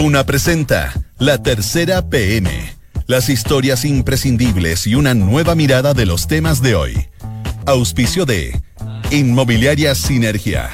Duna 0.00 0.24
presenta 0.24 0.92
La 1.18 1.42
Tercera 1.42 2.08
PM. 2.08 2.48
Las 3.08 3.28
historias 3.28 3.84
imprescindibles 3.84 4.86
y 4.86 4.94
una 4.94 5.12
nueva 5.12 5.56
mirada 5.56 5.92
de 5.92 6.06
los 6.06 6.28
temas 6.28 6.62
de 6.62 6.76
hoy. 6.76 7.08
Auspicio 7.66 8.24
de 8.24 8.62
Inmobiliaria 9.10 9.96
Sinergia. 9.96 10.70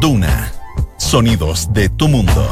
Duna. 0.00 0.52
Sonidos 0.98 1.72
de 1.72 1.88
tu 1.88 2.06
mundo. 2.06 2.48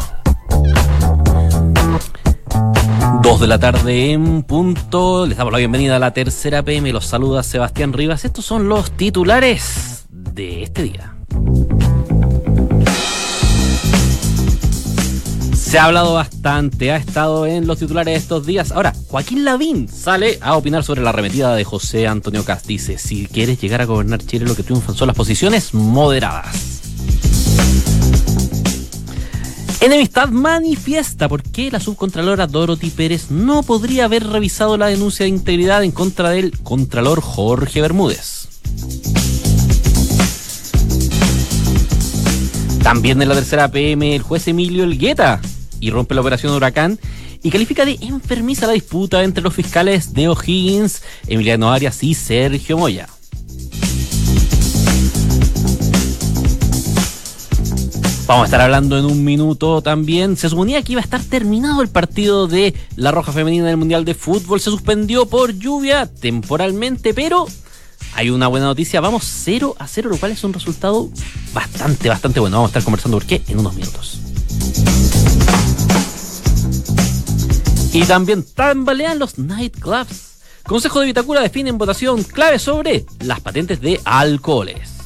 Dos 3.22 3.40
de 3.40 3.46
la 3.46 3.60
tarde 3.60 4.10
en 4.10 4.42
punto. 4.42 5.24
Les 5.24 5.38
damos 5.38 5.52
la 5.52 5.60
bienvenida 5.60 5.94
a 5.94 6.00
la 6.00 6.12
tercera 6.12 6.64
PM. 6.64 6.92
Los 6.92 7.06
saluda 7.06 7.44
Sebastián 7.44 7.92
Rivas. 7.92 8.24
Estos 8.24 8.44
son 8.44 8.68
los 8.68 8.90
titulares 8.90 10.06
de 10.10 10.64
este 10.64 10.82
día. 10.82 11.14
Se 15.70 15.78
ha 15.78 15.84
hablado 15.84 16.14
bastante, 16.14 16.90
ha 16.90 16.96
estado 16.96 17.46
en 17.46 17.68
los 17.68 17.78
titulares 17.78 18.20
estos 18.20 18.44
días. 18.44 18.72
Ahora, 18.72 18.92
Joaquín 19.06 19.44
Lavín 19.44 19.86
sale 19.88 20.36
a 20.40 20.56
opinar 20.56 20.82
sobre 20.82 21.00
la 21.00 21.10
arremetida 21.10 21.54
de 21.54 21.62
José 21.62 22.08
Antonio 22.08 22.44
Cast. 22.44 22.66
Dice, 22.66 22.98
si 22.98 23.28
quieres 23.28 23.60
llegar 23.60 23.80
a 23.80 23.84
gobernar 23.84 24.18
Chile, 24.18 24.46
lo 24.46 24.56
que 24.56 24.64
triunfan 24.64 24.96
son 24.96 25.06
las 25.06 25.16
posiciones 25.16 25.72
moderadas. 25.72 26.80
Enemistad 29.80 30.30
manifiesta 30.30 31.28
por 31.28 31.44
qué 31.44 31.70
la 31.70 31.78
subcontralora 31.78 32.48
Dorothy 32.48 32.90
Pérez 32.90 33.30
no 33.30 33.62
podría 33.62 34.06
haber 34.06 34.26
revisado 34.26 34.76
la 34.76 34.88
denuncia 34.88 35.22
de 35.22 35.30
integridad 35.30 35.84
en 35.84 35.92
contra 35.92 36.30
del 36.30 36.58
contralor 36.62 37.20
Jorge 37.20 37.80
Bermúdez. 37.80 38.48
También 42.82 43.22
en 43.22 43.28
la 43.28 43.36
tercera 43.36 43.68
PM, 43.68 44.16
el 44.16 44.22
juez 44.22 44.48
Emilio 44.48 44.82
Elgueta 44.82 45.40
y 45.80 45.90
rompe 45.90 46.14
la 46.14 46.20
operación 46.20 46.52
Huracán 46.52 46.98
y 47.42 47.50
califica 47.50 47.84
de 47.84 47.98
enfermiza 48.00 48.66
la 48.66 48.74
disputa 48.74 49.24
entre 49.24 49.42
los 49.42 49.54
fiscales 49.54 50.12
de 50.12 50.28
O'Higgins, 50.28 51.02
Emiliano 51.26 51.72
Arias 51.72 52.02
y 52.02 52.14
Sergio 52.14 52.78
Moya. 52.78 53.08
Vamos 58.30 58.44
a 58.44 58.46
estar 58.46 58.60
hablando 58.60 58.96
en 58.96 59.06
un 59.06 59.24
minuto 59.24 59.82
también. 59.82 60.36
Se 60.36 60.48
suponía 60.48 60.82
que 60.82 60.92
iba 60.92 61.00
a 61.00 61.04
estar 61.04 61.20
terminado 61.20 61.82
el 61.82 61.88
partido 61.88 62.46
de 62.46 62.74
la 62.94 63.10
Roja 63.10 63.32
Femenina 63.32 63.66
del 63.66 63.76
Mundial 63.76 64.04
de 64.04 64.14
Fútbol. 64.14 64.60
Se 64.60 64.70
suspendió 64.70 65.26
por 65.26 65.52
lluvia 65.52 66.06
temporalmente, 66.06 67.12
pero 67.12 67.48
hay 68.14 68.30
una 68.30 68.46
buena 68.46 68.66
noticia. 68.66 69.00
Vamos 69.00 69.24
0 69.24 69.74
a 69.80 69.88
0, 69.88 70.10
lo 70.10 70.16
cual 70.16 70.30
es 70.30 70.44
un 70.44 70.52
resultado 70.52 71.10
bastante, 71.52 72.08
bastante 72.08 72.38
bueno. 72.38 72.58
Vamos 72.58 72.68
a 72.68 72.70
estar 72.70 72.84
conversando 72.84 73.18
por 73.18 73.26
qué 73.26 73.42
en 73.48 73.58
unos 73.58 73.74
minutos. 73.74 74.20
Y 77.92 78.04
también 78.04 78.44
tambalean 78.44 79.18
los 79.18 79.38
nightclubs. 79.38 80.30
Consejo 80.64 81.00
de 81.00 81.06
Vitacura 81.06 81.40
define 81.40 81.70
en 81.70 81.78
votación 81.78 82.22
clave 82.22 82.58
sobre 82.58 83.04
las 83.24 83.40
patentes 83.40 83.80
de 83.80 84.00
alcoholes. 84.04 85.00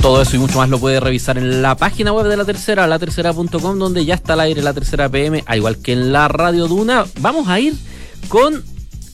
Todo 0.00 0.20
eso 0.20 0.34
y 0.34 0.40
mucho 0.40 0.58
más 0.58 0.68
lo 0.68 0.80
puede 0.80 0.98
revisar 0.98 1.38
en 1.38 1.62
la 1.62 1.76
página 1.76 2.12
web 2.12 2.26
de 2.26 2.36
la 2.36 2.44
tercera, 2.44 2.88
latercera.com, 2.88 3.78
donde 3.78 4.04
ya 4.04 4.14
está 4.14 4.32
al 4.32 4.40
aire 4.40 4.60
la 4.60 4.74
tercera 4.74 5.08
PM, 5.08 5.44
al 5.46 5.58
igual 5.58 5.76
que 5.76 5.92
en 5.92 6.12
la 6.12 6.26
Radio 6.26 6.66
Duna. 6.66 7.04
Vamos 7.20 7.46
a 7.46 7.60
ir 7.60 7.74
con 8.28 8.64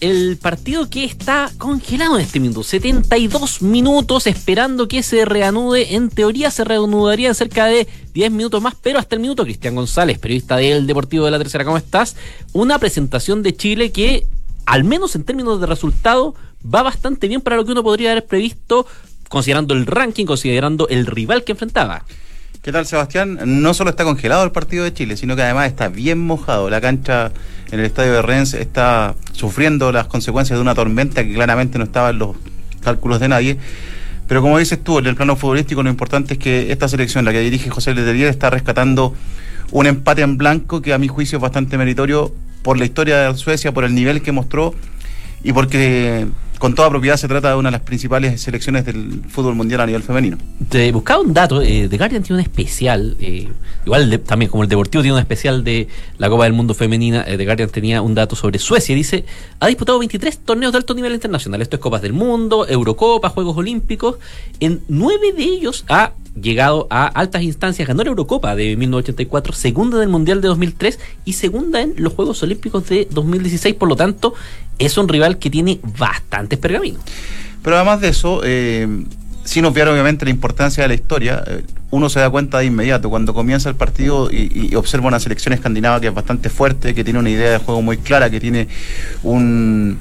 el 0.00 0.36
partido 0.36 0.88
que 0.88 1.04
está 1.04 1.50
congelado 1.58 2.16
en 2.16 2.24
este 2.24 2.40
minuto. 2.40 2.62
72 2.62 3.62
minutos 3.62 4.26
esperando 4.26 4.88
que 4.88 5.02
se 5.02 5.24
reanude. 5.24 5.94
En 5.94 6.08
teoría 6.08 6.50
se 6.50 6.64
reanudaría 6.64 7.28
en 7.28 7.34
cerca 7.34 7.66
de 7.66 7.88
10 8.14 8.30
minutos 8.30 8.62
más, 8.62 8.74
pero 8.80 8.98
hasta 8.98 9.16
el 9.16 9.20
minuto, 9.20 9.44
Cristian 9.44 9.74
González, 9.74 10.18
periodista 10.18 10.56
del 10.56 10.86
Deportivo 10.86 11.24
de 11.24 11.30
la 11.32 11.38
Tercera, 11.38 11.64
¿cómo 11.64 11.76
estás? 11.76 12.16
Una 12.52 12.78
presentación 12.78 13.42
de 13.42 13.56
Chile 13.56 13.90
que, 13.92 14.26
al 14.66 14.84
menos 14.84 15.16
en 15.16 15.24
términos 15.24 15.60
de 15.60 15.66
resultado, 15.66 16.34
va 16.62 16.82
bastante 16.82 17.28
bien 17.28 17.40
para 17.40 17.56
lo 17.56 17.64
que 17.64 17.72
uno 17.72 17.82
podría 17.82 18.12
haber 18.12 18.26
previsto, 18.26 18.86
considerando 19.28 19.74
el 19.74 19.86
ranking, 19.86 20.26
considerando 20.26 20.88
el 20.88 21.06
rival 21.06 21.44
que 21.44 21.52
enfrentaba. 21.52 22.04
¿Qué 22.62 22.72
tal, 22.72 22.86
Sebastián? 22.86 23.38
No 23.44 23.72
solo 23.72 23.90
está 23.90 24.04
congelado 24.04 24.44
el 24.44 24.52
partido 24.52 24.84
de 24.84 24.92
Chile, 24.92 25.16
sino 25.16 25.36
que 25.36 25.42
además 25.42 25.68
está 25.68 25.88
bien 25.88 26.18
mojado. 26.18 26.68
La 26.68 26.80
cancha 26.80 27.32
en 27.70 27.80
el 27.80 27.86
estadio 27.86 28.12
de 28.12 28.22
Rennes 28.22 28.54
está 28.54 29.14
sufriendo 29.32 29.92
las 29.92 30.06
consecuencias 30.06 30.58
de 30.58 30.62
una 30.62 30.74
tormenta 30.74 31.24
que 31.24 31.34
claramente 31.34 31.78
no 31.78 31.84
estaba 31.84 32.10
en 32.10 32.18
los 32.18 32.36
cálculos 32.82 33.20
de 33.20 33.28
nadie. 33.28 33.58
Pero 34.26 34.42
como 34.42 34.58
dices 34.58 34.82
tú, 34.82 34.98
en 34.98 35.06
el 35.06 35.14
plano 35.14 35.36
futbolístico 35.36 35.82
lo 35.82 35.90
importante 35.90 36.34
es 36.34 36.38
que 36.38 36.70
esta 36.70 36.88
selección, 36.88 37.24
la 37.24 37.32
que 37.32 37.40
dirige 37.40 37.70
José 37.70 37.94
Letelier, 37.94 38.28
está 38.28 38.50
rescatando 38.50 39.14
un 39.70 39.86
empate 39.86 40.22
en 40.22 40.38
blanco 40.38 40.82
que 40.82 40.92
a 40.92 40.98
mi 40.98 41.08
juicio 41.08 41.38
es 41.38 41.42
bastante 41.42 41.76
meritorio 41.78 42.34
por 42.62 42.78
la 42.78 42.84
historia 42.84 43.18
de 43.18 43.36
Suecia, 43.36 43.72
por 43.72 43.84
el 43.84 43.94
nivel 43.94 44.22
que 44.22 44.32
mostró 44.32 44.74
y 45.42 45.52
porque 45.52 46.26
con 46.58 46.74
toda 46.74 46.90
propiedad 46.90 47.16
se 47.16 47.28
trata 47.28 47.50
de 47.50 47.56
una 47.56 47.68
de 47.68 47.72
las 47.72 47.82
principales 47.82 48.40
selecciones 48.40 48.84
del 48.84 49.22
fútbol 49.28 49.54
mundial 49.54 49.80
a 49.80 49.86
nivel 49.86 50.02
femenino. 50.02 50.38
Te 50.68 50.90
buscaba 50.92 51.20
un 51.20 51.32
dato, 51.32 51.62
eh, 51.62 51.88
The 51.88 51.96
Guardian 51.96 52.22
tiene 52.22 52.40
un 52.40 52.46
especial, 52.46 53.16
eh, 53.20 53.48
igual 53.84 54.20
también 54.20 54.50
como 54.50 54.64
el 54.64 54.68
Deportivo 54.68 55.02
tiene 55.02 55.14
un 55.14 55.20
especial 55.20 55.64
de 55.64 55.88
la 56.18 56.28
Copa 56.28 56.44
del 56.44 56.52
Mundo 56.52 56.74
Femenina, 56.74 57.24
eh, 57.26 57.36
The 57.36 57.44
Guardian 57.44 57.70
tenía 57.70 58.02
un 58.02 58.14
dato 58.14 58.36
sobre 58.36 58.58
Suecia, 58.58 58.94
dice, 58.94 59.24
ha 59.60 59.68
disputado 59.68 59.98
23 59.98 60.38
torneos 60.38 60.72
de 60.72 60.78
alto 60.78 60.94
nivel 60.94 61.12
internacional, 61.14 61.62
esto 61.62 61.76
es 61.76 61.80
Copas 61.80 62.02
del 62.02 62.12
Mundo, 62.12 62.66
Eurocopa, 62.68 63.28
Juegos 63.28 63.56
Olímpicos, 63.56 64.16
en 64.60 64.82
nueve 64.88 65.32
de 65.36 65.44
ellos 65.44 65.84
ha 65.88 66.12
llegado 66.40 66.86
a 66.90 67.06
altas 67.06 67.42
instancias, 67.42 67.88
ganó 67.88 68.02
la 68.02 68.10
Eurocopa 68.10 68.54
de 68.54 68.76
1984, 68.76 69.52
segunda 69.52 69.98
del 69.98 70.08
Mundial 70.08 70.40
de 70.40 70.48
2003 70.48 70.98
y 71.24 71.32
segunda 71.34 71.80
en 71.80 71.94
los 71.96 72.12
Juegos 72.12 72.42
Olímpicos 72.42 72.88
de 72.88 73.08
2016, 73.10 73.74
por 73.74 73.88
lo 73.88 73.96
tanto 73.96 74.34
es 74.78 74.96
un 74.96 75.08
rival 75.08 75.38
que 75.38 75.50
tiene 75.50 75.80
Pero 77.62 77.76
además 77.76 78.00
de 78.00 78.08
eso, 78.08 78.40
eh, 78.44 78.86
sin 79.44 79.64
obviar 79.64 79.88
obviamente 79.88 80.24
la 80.24 80.30
importancia 80.30 80.82
de 80.82 80.88
la 80.88 80.94
historia, 80.94 81.42
eh, 81.46 81.62
uno 81.90 82.08
se 82.08 82.20
da 82.20 82.28
cuenta 82.28 82.58
de 82.58 82.66
inmediato 82.66 83.08
cuando 83.08 83.32
comienza 83.32 83.68
el 83.68 83.76
partido 83.76 84.30
y, 84.30 84.74
observa 84.74 85.08
una 85.08 85.20
selección 85.20 85.54
escandinava 85.54 86.00
que 86.00 86.08
es 86.08 86.14
bastante 86.14 86.50
fuerte, 86.50 86.94
que 86.94 87.02
tiene 87.02 87.18
una 87.18 87.30
idea 87.30 87.52
de 87.52 87.58
juego 87.58 87.80
muy 87.80 87.96
clara, 87.96 88.28
que 88.28 88.40
tiene 88.40 88.68
un 89.22 89.98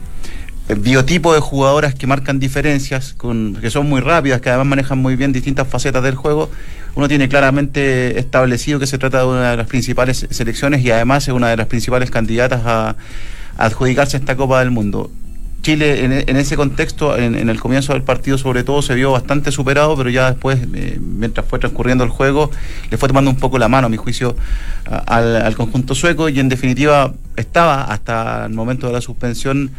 biotipo 0.75 1.33
de 1.33 1.39
jugadoras 1.39 1.95
que 1.95 2.07
marcan 2.07 2.39
diferencias, 2.39 3.13
con, 3.13 3.55
que 3.61 3.69
son 3.69 3.87
muy 3.87 4.01
rápidas, 4.01 4.41
que 4.41 4.49
además 4.49 4.67
manejan 4.67 4.97
muy 4.97 5.15
bien 5.15 5.31
distintas 5.31 5.65
facetas 5.65 6.03
del 6.03 6.15
juego, 6.15 6.49
uno 6.95 7.07
tiene 7.07 7.29
claramente 7.29 8.19
establecido 8.19 8.79
que 8.79 8.87
se 8.87 8.97
trata 8.97 9.19
de 9.19 9.27
una 9.27 9.51
de 9.51 9.57
las 9.57 9.67
principales 9.67 10.27
selecciones 10.29 10.83
y 10.83 10.91
además 10.91 11.25
es 11.27 11.33
una 11.33 11.47
de 11.47 11.55
las 11.55 11.67
principales 11.67 12.11
candidatas 12.11 12.65
a, 12.65 12.89
a 12.89 12.95
adjudicarse 13.65 14.17
esta 14.17 14.35
Copa 14.35 14.59
del 14.59 14.71
Mundo. 14.71 15.09
Chile 15.67 16.05
en, 16.05 16.37
ese 16.37 16.55
contexto, 16.55 17.17
en, 17.17 17.49
el 17.49 17.59
comienzo 17.59 17.91
del 17.91 18.01
partido 18.01 18.37
sobre 18.37 18.63
todo, 18.63 18.81
se 18.81 18.95
vio 18.95 19.11
bastante 19.11 19.51
superado, 19.51 19.97
pero 19.97 20.09
ya 20.09 20.31
después, 20.31 20.59
eh, 20.73 20.97
mientras 21.01 21.45
fue 21.45 21.59
transcurriendo 21.59 22.05
el 22.05 22.09
juego, 22.09 22.49
le 22.89 22.97
fue 22.97 23.09
tomando 23.09 23.29
un 23.29 23.35
poco 23.35 23.59
la 23.59 23.67
mano, 23.67 23.87
a 23.87 23.89
mi 23.89 23.97
juicio, 23.97 24.37
al, 24.85 25.35
al 25.35 25.57
conjunto 25.57 25.93
sueco 25.93 26.29
y 26.29 26.39
en 26.39 26.47
definitiva 26.47 27.13
estaba 27.35 27.83
hasta 27.83 28.45
el 28.45 28.53
momento 28.53 28.87
de 28.87 28.93
la 28.93 29.01
suspensión 29.01 29.71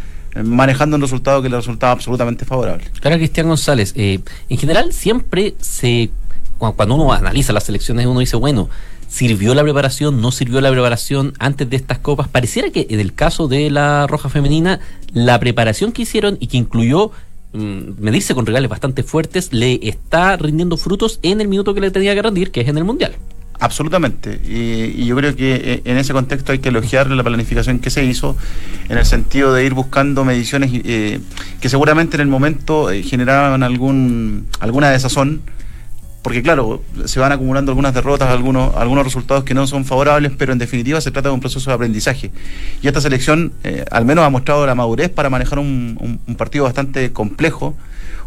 manejando 0.44 0.97
un 0.97 1.00
resultado 1.00 1.41
que 1.41 1.48
le 1.48 1.56
resultaba 1.56 1.93
absolutamente 1.93 2.44
favorable. 2.44 2.84
Claro, 3.00 3.16
Cristian 3.16 3.48
González, 3.48 3.94
eh, 3.97 4.21
en 4.50 4.59
general 4.59 4.93
siempre 4.93 5.54
se, 5.59 6.10
cuando 6.59 6.97
uno 6.97 7.15
analiza 7.15 7.54
las 7.54 7.65
selecciones, 7.65 8.04
uno 8.04 8.21
dice, 8.21 8.37
bueno, 8.37 8.69
¿sirvió 9.09 9.55
la 9.55 9.63
preparación? 9.63 10.21
¿No 10.21 10.31
sirvió 10.31 10.61
la 10.61 10.71
preparación 10.71 11.33
antes 11.39 11.69
de 11.69 11.77
estas 11.77 11.99
copas? 11.99 12.29
Pareciera 12.29 12.71
que 12.71 12.87
en 12.91 13.01
el 13.01 13.15
caso 13.15 13.49
de 13.49 13.71
la 13.71 14.07
Roja 14.07 14.29
Femenina, 14.29 14.81
la 15.13 15.39
preparación 15.41 15.93
que 15.93 16.03
hicieron 16.03 16.37
y 16.41 16.47
que 16.47 16.57
incluyó 16.57 17.11
mmm, 17.53 17.99
medirse 17.99 18.35
con 18.35 18.47
rivales 18.47 18.71
bastante 18.71 19.03
fuertes, 19.03 19.53
le 19.53 19.81
está 19.83 20.37
rindiendo 20.37 20.77
frutos 20.77 21.19
en 21.22 21.41
el 21.41 21.49
minuto 21.49 21.75
que 21.75 21.81
le 21.81 21.91
tenía 21.91 22.15
que 22.15 22.22
rendir, 22.22 22.51
que 22.51 22.60
es 22.60 22.69
en 22.69 22.78
el 22.78 22.84
Mundial. 22.84 23.16
Absolutamente. 23.60 24.41
Y, 24.47 25.03
y, 25.03 25.07
yo 25.07 25.16
creo 25.16 25.34
que 25.34 25.54
eh, 25.54 25.83
en 25.84 25.99
ese 25.99 26.13
contexto 26.13 26.53
hay 26.53 26.61
que 26.61 26.69
elogiar 26.69 27.11
la 27.11 27.25
planificación 27.25 27.81
que 27.81 27.91
se 27.91 28.04
hizo 28.04 28.37
en 28.89 28.99
el 28.99 29.04
sentido 29.04 29.53
de 29.53 29.65
ir 29.65 29.75
buscando 29.75 30.25
mediciones 30.25 30.71
eh, 30.72 31.21
que 31.61 31.69
seguramente 31.69 32.16
en 32.16 32.21
el 32.21 32.28
momento 32.28 32.91
eh, 32.91 33.03
generaban 33.03 33.63
algún 33.63 34.47
alguna 34.61 34.91
desazón. 34.91 35.43
Porque 36.28 36.42
claro, 36.42 36.83
se 37.07 37.21
van 37.21 37.33
acumulando 37.33 37.72
algunas 37.72 37.95
derrotas, 37.95 38.28
algunos, 38.28 38.77
algunos 38.77 39.03
resultados 39.03 39.45
que 39.45 39.54
no 39.54 39.66
son 39.66 39.86
favorables, 39.86 40.30
pero 40.36 40.53
en 40.53 40.59
definitiva 40.59 41.01
se 41.01 41.10
trata 41.10 41.30
de 41.30 41.34
un 41.34 41.41
proceso 41.41 41.71
de 41.71 41.75
aprendizaje. 41.75 42.30
Y 42.83 42.86
esta 42.86 43.01
selección 43.01 43.54
eh, 43.65 43.86
al 43.91 44.04
menos 44.04 44.27
ha 44.27 44.28
mostrado 44.28 44.66
la 44.66 44.75
madurez 44.75 45.09
para 45.09 45.30
manejar 45.30 45.59
un, 45.59 46.21
partido 46.36 46.65
bastante 46.65 47.15
complejo, 47.15 47.75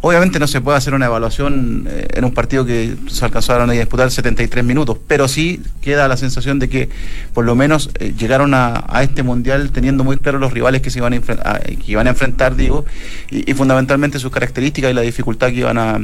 Obviamente 0.03 0.39
no 0.39 0.47
se 0.47 0.61
puede 0.61 0.79
hacer 0.79 0.95
una 0.95 1.05
evaluación 1.05 1.87
eh, 1.87 2.07
en 2.15 2.25
un 2.25 2.33
partido 2.33 2.65
que 2.65 2.95
se 3.07 3.23
alcanzaron 3.23 3.69
a 3.69 3.73
disputar 3.73 4.09
73 4.09 4.65
minutos, 4.65 4.97
pero 5.07 5.27
sí 5.27 5.61
queda 5.79 6.07
la 6.07 6.17
sensación 6.17 6.57
de 6.57 6.69
que 6.69 6.89
por 7.35 7.45
lo 7.45 7.53
menos 7.53 7.91
eh, 7.99 8.11
llegaron 8.17 8.55
a, 8.55 8.83
a, 8.87 9.03
este 9.03 9.21
mundial 9.21 9.69
teniendo 9.69 10.03
muy 10.03 10.17
claros 10.17 10.41
los 10.41 10.53
rivales 10.53 10.81
que 10.81 10.89
se 10.89 10.97
iban 10.97 11.13
a, 11.13 11.17
a 11.17 11.59
que 11.59 11.83
iban 11.85 12.07
a 12.07 12.09
enfrentar, 12.09 12.55
digo, 12.55 12.83
y, 13.29 13.51
y, 13.51 13.53
fundamentalmente 13.53 14.17
sus 14.17 14.31
características 14.31 14.89
y 14.89 14.95
la 14.95 15.01
dificultad 15.01 15.49
que 15.49 15.57
iban 15.57 15.77
a, 15.77 15.99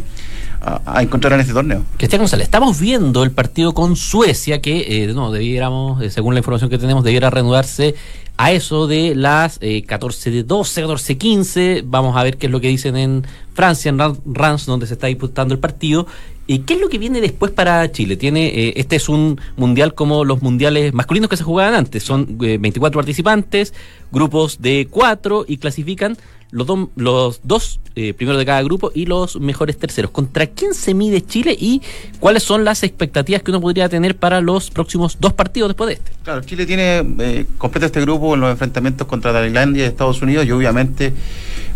a, 0.61 1.01
encontrar 1.01 1.33
en 1.33 1.41
este 1.41 1.53
torneo. 1.53 1.83
Cristian 1.97 2.21
González, 2.21 2.45
estamos 2.45 2.79
viendo 2.79 3.23
el 3.23 3.31
partido 3.31 3.73
con 3.73 3.95
Suecia 3.95 4.61
que, 4.61 5.03
eh, 5.03 5.13
no, 5.13 5.31
debiéramos, 5.31 6.01
eh, 6.01 6.09
según 6.09 6.33
la 6.33 6.39
información 6.39 6.69
que 6.69 6.77
tenemos, 6.77 7.03
debiera 7.03 7.29
reanudarse 7.29 7.95
a 8.37 8.51
eso 8.51 8.87
de 8.87 9.15
las 9.15 9.57
eh, 9.61 9.83
14 9.83 10.31
de 10.31 10.43
12, 10.43 10.81
14 10.81 11.17
15. 11.17 11.83
Vamos 11.85 12.15
a 12.15 12.23
ver 12.23 12.37
qué 12.37 12.47
es 12.47 12.51
lo 12.51 12.61
que 12.61 12.67
dicen 12.67 12.95
en 12.95 13.25
Francia, 13.53 13.89
en 13.89 13.99
Reims, 14.25 14.65
donde 14.65 14.87
se 14.87 14.93
está 14.93 15.07
disputando 15.07 15.53
el 15.53 15.59
partido. 15.59 16.07
¿Y 16.47 16.59
qué 16.59 16.75
es 16.75 16.81
lo 16.81 16.89
que 16.89 16.97
viene 16.97 17.21
después 17.21 17.51
para 17.51 17.91
Chile? 17.91 18.15
Tiene 18.15 18.47
eh, 18.47 18.73
Este 18.77 18.95
es 18.95 19.09
un 19.09 19.39
mundial 19.57 19.93
como 19.93 20.23
los 20.23 20.41
mundiales 20.41 20.93
masculinos 20.93 21.29
que 21.29 21.37
se 21.37 21.43
jugaban 21.43 21.73
antes. 21.73 22.03
Son 22.03 22.37
24 22.37 22.87
eh, 22.87 22.91
participantes, 22.93 23.73
grupos 24.11 24.61
de 24.61 24.87
4 24.89 25.45
y 25.47 25.57
clasifican 25.57 26.17
los, 26.51 26.67
los 26.95 27.41
dos 27.43 27.79
eh, 27.95 28.13
primeros 28.13 28.39
de 28.39 28.45
cada 28.45 28.61
grupo 28.63 28.91
y 28.93 29.05
los 29.05 29.39
mejores 29.39 29.77
terceros. 29.77 30.11
¿Contra 30.11 30.47
quién 30.47 30.73
se 30.73 30.93
mide 30.93 31.25
Chile 31.25 31.55
y 31.59 31.81
cuáles 32.19 32.43
son 32.43 32.63
las 32.63 32.83
expectativas 32.83 33.43
que 33.43 33.51
uno 33.51 33.61
podría 33.61 33.89
tener 33.89 34.15
para 34.15 34.41
los 34.41 34.71
próximos 34.71 35.17
dos 35.19 35.33
partidos 35.33 35.69
después 35.69 35.87
de 35.89 35.93
este? 35.95 36.11
Claro, 36.23 36.41
Chile 36.41 36.65
tiene 36.65 37.03
eh, 37.19 37.45
completo 37.57 37.85
este 37.85 38.01
grupo 38.01 38.35
en 38.35 38.41
los 38.41 38.51
enfrentamientos 38.51 39.07
contra 39.07 39.33
Tailandia 39.33 39.83
y 39.83 39.87
Estados 39.87 40.21
Unidos 40.21 40.45
y 40.45 40.51
obviamente 40.51 41.13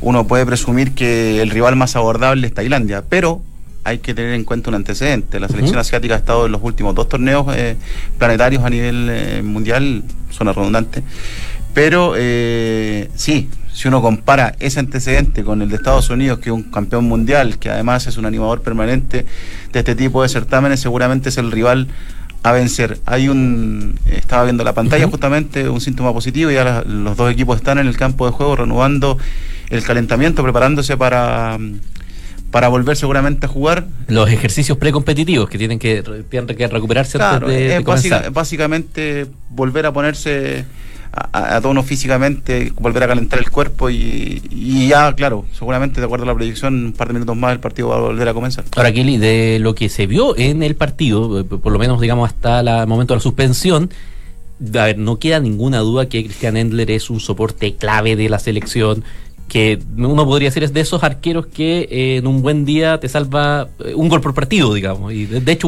uno 0.01 0.25
puede 0.27 0.45
presumir 0.45 0.93
que 0.93 1.41
el 1.41 1.49
rival 1.49 1.75
más 1.75 1.95
abordable 1.95 2.47
es 2.47 2.53
Tailandia, 2.53 3.03
pero 3.07 3.41
hay 3.83 3.99
que 3.99 4.13
tener 4.13 4.33
en 4.33 4.43
cuenta 4.43 4.69
un 4.69 4.75
antecedente. 4.75 5.39
La 5.39 5.47
selección 5.47 5.79
asiática 5.79 6.15
ha 6.15 6.17
estado 6.17 6.45
en 6.45 6.51
los 6.51 6.61
últimos 6.63 6.93
dos 6.95 7.09
torneos 7.09 7.45
eh, 7.55 7.77
planetarios 8.17 8.63
a 8.63 8.69
nivel 8.69 9.43
mundial, 9.43 10.03
zona 10.31 10.53
redundante, 10.53 11.03
pero 11.73 12.15
sí, 13.15 13.49
si 13.73 13.87
uno 13.87 14.01
compara 14.01 14.55
ese 14.59 14.79
antecedente 14.79 15.43
con 15.43 15.61
el 15.61 15.69
de 15.69 15.77
Estados 15.77 16.09
Unidos, 16.09 16.39
que 16.39 16.49
es 16.49 16.53
un 16.53 16.63
campeón 16.63 17.05
mundial, 17.05 17.57
que 17.57 17.69
además 17.69 18.05
es 18.07 18.17
un 18.17 18.25
animador 18.25 18.61
permanente 18.61 19.25
de 19.71 19.79
este 19.79 19.95
tipo 19.95 20.21
de 20.21 20.29
certámenes, 20.29 20.81
seguramente 20.81 21.29
es 21.29 21.37
el 21.37 21.51
rival 21.51 21.87
a 22.43 22.51
vencer. 22.51 22.99
Hay 23.05 23.29
un, 23.29 23.97
estaba 24.05 24.43
viendo 24.43 24.63
la 24.63 24.73
pantalla 24.73 25.07
justamente, 25.07 25.69
un 25.69 25.79
síntoma 25.79 26.11
positivo, 26.11 26.51
y 26.51 26.55
ya 26.55 26.83
los 26.85 27.15
dos 27.15 27.31
equipos 27.31 27.57
están 27.57 27.77
en 27.77 27.87
el 27.87 27.97
campo 27.97 28.25
de 28.25 28.33
juego 28.33 28.57
renovando 28.57 29.17
el 29.69 29.83
calentamiento, 29.83 30.43
preparándose 30.43 30.97
para 30.97 31.57
para 32.51 32.67
volver 32.67 32.97
seguramente 32.97 33.45
a 33.45 33.49
jugar. 33.49 33.87
Los 34.07 34.29
ejercicios 34.29 34.77
precompetitivos 34.77 35.49
que 35.49 35.57
tienen 35.57 35.79
que, 35.79 36.03
tienen 36.29 36.55
que 36.55 36.67
recuperarse 36.67 37.17
antes 37.21 37.47
de, 37.47 38.29
básicamente 38.29 39.25
volver 39.49 39.85
a 39.85 39.93
ponerse 39.93 40.65
a, 41.11 41.59
tono 41.61 41.83
físicamente, 41.83 42.71
volver 42.79 43.03
a 43.03 43.07
calentar 43.07 43.39
el 43.39 43.49
cuerpo 43.49 43.89
y, 43.89 44.87
ya, 44.87 45.13
claro, 45.13 45.45
seguramente 45.51 45.99
de 45.99 46.05
acuerdo 46.05 46.23
a 46.23 46.27
la 46.27 46.35
proyección, 46.35 46.85
un 46.85 46.93
par 46.93 47.07
de 47.07 47.15
minutos 47.15 47.35
más 47.35 47.53
el 47.53 47.59
partido 47.59 47.89
va 47.89 47.97
a 47.97 47.99
volver 47.99 48.27
a 48.27 48.33
comenzar. 48.33 48.63
Ahora, 48.75 48.93
Kelly, 48.93 49.17
de 49.17 49.59
lo 49.59 49.75
que 49.75 49.89
se 49.89 50.07
vio 50.07 50.37
en 50.37 50.63
el 50.63 50.75
partido, 50.75 51.39
eh, 51.39 51.43
por 51.43 51.71
lo 51.71 51.79
menos 51.79 51.99
digamos 51.99 52.29
hasta 52.29 52.61
el 52.61 52.87
momento 52.87 53.13
de 53.13 53.17
la 53.17 53.23
suspensión, 53.23 53.89
a 54.61 54.85
ver, 54.85 54.97
no 54.97 55.17
queda 55.19 55.39
ninguna 55.39 55.79
duda 55.79 56.07
que 56.07 56.23
Christian 56.23 56.55
Endler 56.55 56.91
es 56.91 57.09
un 57.09 57.19
soporte 57.19 57.75
clave 57.75 58.15
de 58.15 58.29
la 58.29 58.39
selección, 58.39 59.03
que 59.51 59.79
uno 59.97 60.25
podría 60.25 60.47
decir 60.47 60.63
es 60.63 60.71
de 60.71 60.79
esos 60.79 61.03
arqueros 61.03 61.45
que 61.45 61.81
eh, 61.91 62.15
en 62.15 62.25
un 62.25 62.41
buen 62.41 62.63
día 62.63 63.01
te 63.01 63.09
salva 63.09 63.67
eh, 63.83 63.93
un 63.93 64.07
gol 64.07 64.21
por 64.21 64.33
partido, 64.33 64.73
digamos. 64.73 65.11
Y 65.11 65.25
de, 65.25 65.51
hecho 65.51 65.67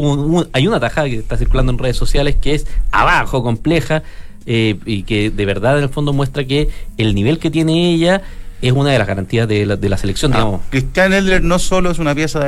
hay 0.54 0.68
una 0.68 0.80
tajada 0.80 1.10
que 1.10 1.18
está 1.18 1.36
circulando 1.36 1.74
en 1.74 1.78
redes 1.78 1.98
sociales 1.98 2.38
que 2.40 2.56
es 2.56 2.66
abajo, 2.92 3.44
compleja, 3.44 4.02
eh, 4.46 4.80
y 4.86 5.04
que 5.04 5.32
de 5.32 5.46
verdad 5.46 5.80
en 5.80 5.84
el 5.84 5.90
fondo 5.90 6.14
muestra 6.14 6.46
que 6.46 6.70
el 6.98 7.14
nivel 7.14 7.40
que 7.40 7.52
tiene 7.52 7.94
ella 7.94 8.22
es 8.62 8.72
una 8.72 8.92
de 8.92 9.00
las 9.00 9.06
garantías 9.06 9.50
de 9.50 9.66
la, 9.66 9.76
de 9.76 9.90
la 9.90 9.98
selección, 9.98 10.32
ah, 10.32 10.38
digamos. 10.38 10.62
Cristian 10.70 11.12
Edler 11.12 11.44
no 11.44 11.60
solo 11.60 11.92
es 11.92 12.00
una 12.00 12.16
pieza 12.16 12.40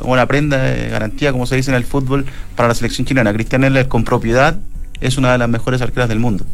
o 0.00 0.10
una 0.10 0.24
prenda 0.24 0.56
de 0.56 0.88
garantía, 0.88 1.32
como 1.32 1.44
se 1.44 1.56
dice 1.56 1.70
en 1.70 1.76
el 1.76 1.84
fútbol, 1.84 2.24
para 2.56 2.68
la 2.68 2.74
selección 2.74 3.06
chilena. 3.06 3.34
Cristian 3.34 3.62
Edler 3.62 3.88
con 3.88 4.04
propiedad 4.04 4.56
es 5.02 5.18
una 5.18 5.32
de 5.32 5.36
las 5.36 5.50
mejores 5.50 5.82
arqueras 5.82 6.08
del 6.08 6.18
mundo. 6.18 6.46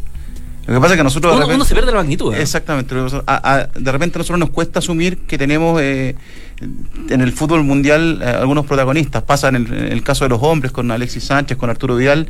Lo 0.67 0.73
que 0.73 0.79
pasa 0.81 0.93
es 0.93 0.97
que 0.97 1.03
nosotros... 1.03 1.47
Uno, 1.47 1.63
se 1.63 1.75
pierde 1.75 1.91
la 1.91 1.99
magnitud. 1.99 2.33
¿eh? 2.33 2.41
Exactamente. 2.41 2.95
de 2.95 3.91
repente 3.91 4.17
a 4.17 4.19
nosotros 4.19 4.39
nos 4.39 4.49
cuesta 4.49 4.79
asumir 4.79 5.19
que 5.19 5.37
tenemos 5.37 5.79
eh, 5.79 6.15
en 7.09 7.21
el 7.21 7.31
fútbol 7.33 7.63
mundial 7.63 8.19
eh, 8.21 8.25
algunos 8.25 8.65
protagonistas. 8.65 9.21
Pasa 9.23 9.49
en 9.49 9.55
el, 9.55 10.03
caso 10.03 10.25
de 10.25 10.29
los 10.29 10.41
hombres 10.41 10.71
con 10.71 10.89
Alexis 10.89 11.25
Sánchez, 11.25 11.57
con 11.57 11.69
Arturo 11.69 11.95
Vidal, 11.95 12.27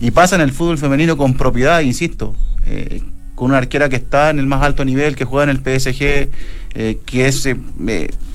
y 0.00 0.10
pasa 0.12 0.34
en 0.36 0.40
el 0.40 0.52
fútbol 0.52 0.78
femenino 0.78 1.16
con 1.16 1.34
propiedad, 1.34 1.80
insisto. 1.80 2.34
con 3.34 3.50
una 3.50 3.58
arquera 3.58 3.90
que 3.90 3.96
está 3.96 4.30
en 4.30 4.38
el 4.38 4.46
más 4.46 4.62
alto 4.62 4.84
nivel, 4.84 5.14
que 5.14 5.26
juega 5.26 5.50
en 5.50 5.50
el 5.50 5.58
PSG, 5.58 6.30
que 6.74 7.26
es 7.28 7.46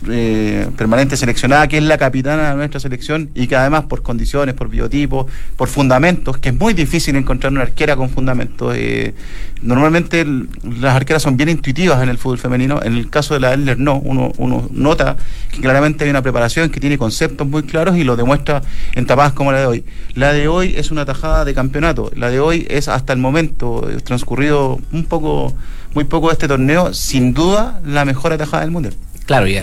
eh, 0.07 0.69
permanente 0.77 1.17
seleccionada, 1.17 1.67
que 1.67 1.77
es 1.77 1.83
la 1.83 1.97
capitana 1.97 2.51
de 2.51 2.55
nuestra 2.55 2.79
selección 2.79 3.29
y 3.35 3.47
que 3.47 3.57
además 3.57 3.83
por 3.83 4.01
condiciones, 4.01 4.55
por 4.55 4.69
biotipos, 4.69 5.25
por 5.57 5.67
fundamentos, 5.67 6.37
que 6.37 6.49
es 6.49 6.55
muy 6.55 6.73
difícil 6.73 7.17
encontrar 7.17 7.51
una 7.51 7.63
arquera 7.63 7.97
con 7.97 8.09
fundamentos. 8.09 8.73
Eh, 8.77 9.13
normalmente 9.61 10.25
las 10.63 10.95
arqueras 10.95 11.21
son 11.21 11.35
bien 11.35 11.49
intuitivas 11.49 12.01
en 12.01 12.07
el 12.07 12.17
fútbol 12.17 12.37
femenino, 12.37 12.81
en 12.81 12.95
el 12.95 13.09
caso 13.09 13.33
de 13.33 13.41
la 13.41 13.53
Elder 13.53 13.77
no, 13.77 13.99
uno, 13.99 14.31
uno 14.37 14.69
nota 14.71 15.17
que 15.51 15.59
claramente 15.59 16.05
hay 16.05 16.09
una 16.09 16.21
preparación 16.21 16.69
que 16.69 16.79
tiene 16.79 16.97
conceptos 16.97 17.45
muy 17.45 17.63
claros 17.63 17.97
y 17.97 18.05
lo 18.05 18.15
demuestra 18.15 18.61
en 18.95 19.05
tapadas 19.05 19.33
como 19.33 19.51
la 19.51 19.59
de 19.59 19.65
hoy. 19.65 19.83
La 20.15 20.31
de 20.31 20.47
hoy 20.47 20.75
es 20.77 20.91
una 20.91 21.05
tajada 21.05 21.43
de 21.43 21.53
campeonato, 21.53 22.09
la 22.15 22.29
de 22.29 22.39
hoy 22.39 22.65
es 22.69 22.87
hasta 22.87 23.11
el 23.11 23.19
momento, 23.19 23.89
eh, 23.89 23.97
transcurrido 24.01 24.79
un 24.93 25.03
poco, 25.05 25.53
muy 25.93 26.03
poco 26.03 26.27
de 26.27 26.33
este 26.33 26.47
torneo, 26.47 26.93
sin 26.93 27.33
duda 27.33 27.81
la 27.85 28.05
mejor 28.05 28.33
atajada 28.33 28.61
del 28.61 28.71
mundial. 28.71 28.95
Claro, 29.25 29.47
y, 29.47 29.57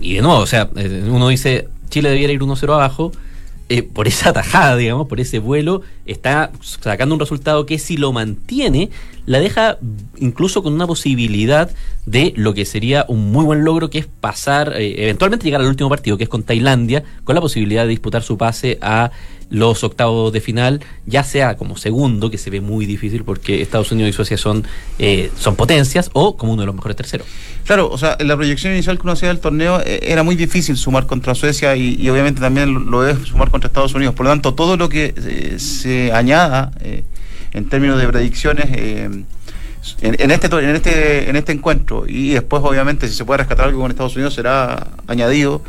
y 0.00 0.14
de 0.14 0.22
nuevo, 0.22 0.38
o 0.38 0.46
sea, 0.46 0.68
eh, 0.76 1.04
uno 1.08 1.28
dice, 1.28 1.68
Chile 1.90 2.10
debiera 2.10 2.32
ir 2.32 2.40
1-0 2.40 2.72
abajo, 2.72 3.12
eh, 3.68 3.82
por 3.82 4.08
esa 4.08 4.32
tajada, 4.32 4.76
digamos, 4.76 5.06
por 5.08 5.20
ese 5.20 5.38
vuelo, 5.38 5.82
está 6.06 6.50
sacando 6.60 7.14
un 7.14 7.20
resultado 7.20 7.66
que 7.66 7.78
si 7.78 7.96
lo 7.96 8.12
mantiene, 8.12 8.90
la 9.26 9.38
deja 9.38 9.78
incluso 10.18 10.62
con 10.62 10.72
una 10.72 10.86
posibilidad 10.86 11.70
de 12.06 12.32
lo 12.36 12.54
que 12.54 12.64
sería 12.64 13.04
un 13.08 13.30
muy 13.30 13.44
buen 13.44 13.64
logro, 13.64 13.90
que 13.90 13.98
es 13.98 14.06
pasar, 14.06 14.74
eh, 14.76 15.04
eventualmente 15.04 15.44
llegar 15.44 15.60
al 15.60 15.68
último 15.68 15.88
partido, 15.88 16.16
que 16.16 16.24
es 16.24 16.28
con 16.28 16.42
Tailandia, 16.42 17.04
con 17.24 17.34
la 17.34 17.40
posibilidad 17.40 17.82
de 17.82 17.90
disputar 17.90 18.22
su 18.22 18.36
pase 18.36 18.78
a 18.80 19.12
los 19.52 19.84
octavos 19.84 20.32
de 20.32 20.40
final, 20.40 20.80
ya 21.04 21.22
sea 21.22 21.58
como 21.58 21.76
segundo, 21.76 22.30
que 22.30 22.38
se 22.38 22.48
ve 22.48 22.62
muy 22.62 22.86
difícil 22.86 23.22
porque 23.22 23.60
Estados 23.60 23.92
Unidos 23.92 24.08
y 24.08 24.12
Suecia 24.14 24.38
son, 24.38 24.64
eh, 24.98 25.30
son 25.38 25.56
potencias, 25.56 26.08
o 26.14 26.38
como 26.38 26.54
uno 26.54 26.62
de 26.62 26.66
los 26.66 26.74
mejores 26.74 26.96
terceros. 26.96 27.26
Claro, 27.66 27.90
o 27.90 27.98
sea, 27.98 28.16
en 28.18 28.28
la 28.28 28.36
proyección 28.36 28.72
inicial 28.72 28.96
que 28.96 29.02
uno 29.02 29.12
hacía 29.12 29.28
del 29.28 29.40
torneo 29.40 29.80
eh, 29.84 30.00
era 30.04 30.22
muy 30.22 30.36
difícil 30.36 30.78
sumar 30.78 31.06
contra 31.06 31.34
Suecia 31.34 31.76
y, 31.76 32.08
obviamente 32.08 32.40
también 32.40 32.90
lo 32.90 33.06
es 33.06 33.18
sumar 33.28 33.50
contra 33.50 33.68
Estados 33.68 33.94
Unidos. 33.94 34.14
Por 34.14 34.24
lo 34.24 34.32
tanto, 34.32 34.54
todo 34.54 34.78
lo 34.78 34.88
que 34.88 35.14
eh, 35.16 35.56
añada 36.12 36.72
en 37.52 37.68
términos 37.68 37.98
de 38.00 38.08
predicciones... 38.08 38.66
En, 38.76 39.26
en, 40.00 40.30
este 40.30 40.46
en 40.46 40.76
este 40.76 41.28
en 41.28 41.34
este 41.34 41.50
encuentro 41.50 42.04
y 42.06 42.30
después 42.30 42.62
obviamente 42.64 43.08
si 43.08 43.14
se 43.14 43.24
puede 43.24 43.38
rescatar 43.38 43.66
algo 43.66 43.80
con 43.80 43.90
Estados 43.90 44.14
Unidos 44.14 44.34
será 44.34 44.86
añadido 45.08 45.64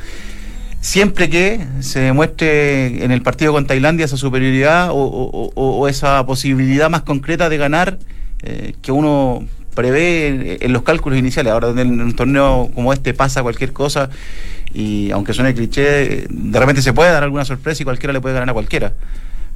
siempre 0.82 1.30
que 1.30 1.66
se 1.80 2.02
demuestre 2.02 3.04
en 3.04 3.12
el 3.12 3.22
partido 3.22 3.54
con 3.54 3.66
Tailandia 3.66 4.06
esa 4.06 4.18
superioridad 4.18 4.90
o, 4.92 5.88
esa 5.88 6.26
posibilidad 6.26 6.90
más 6.90 7.04
concreta 7.04 7.50
de 7.50 7.58
ganar 7.58 7.98
eh, 8.44 8.76
que 8.82 8.92
uno 8.92 9.46
prevé 9.74 10.64
en, 10.64 10.74
los 10.74 10.84
cálculos 10.84 11.18
iniciales. 11.18 11.54
Ahora 11.54 11.70
en 11.70 12.02
un 12.02 12.16
torneo 12.16 12.70
como 12.76 12.92
este 12.92 13.14
pasa 13.14 13.42
cualquier 13.42 13.72
cosa 13.72 14.10
y 14.74 15.10
aunque 15.12 15.34
suene 15.34 15.54
cliché, 15.54 16.28
de 16.30 16.60
repente 16.60 16.82
se 16.82 16.92
puede 16.92 17.12
dar 17.12 17.24
alguna 17.24 17.46
sorpresa 17.46 17.82
y 17.82 17.86
cualquiera 17.86 18.12
le 18.12 18.20
puede 18.20 18.36
ganar 18.36 18.50
a 18.50 18.54
cualquiera 18.54 18.94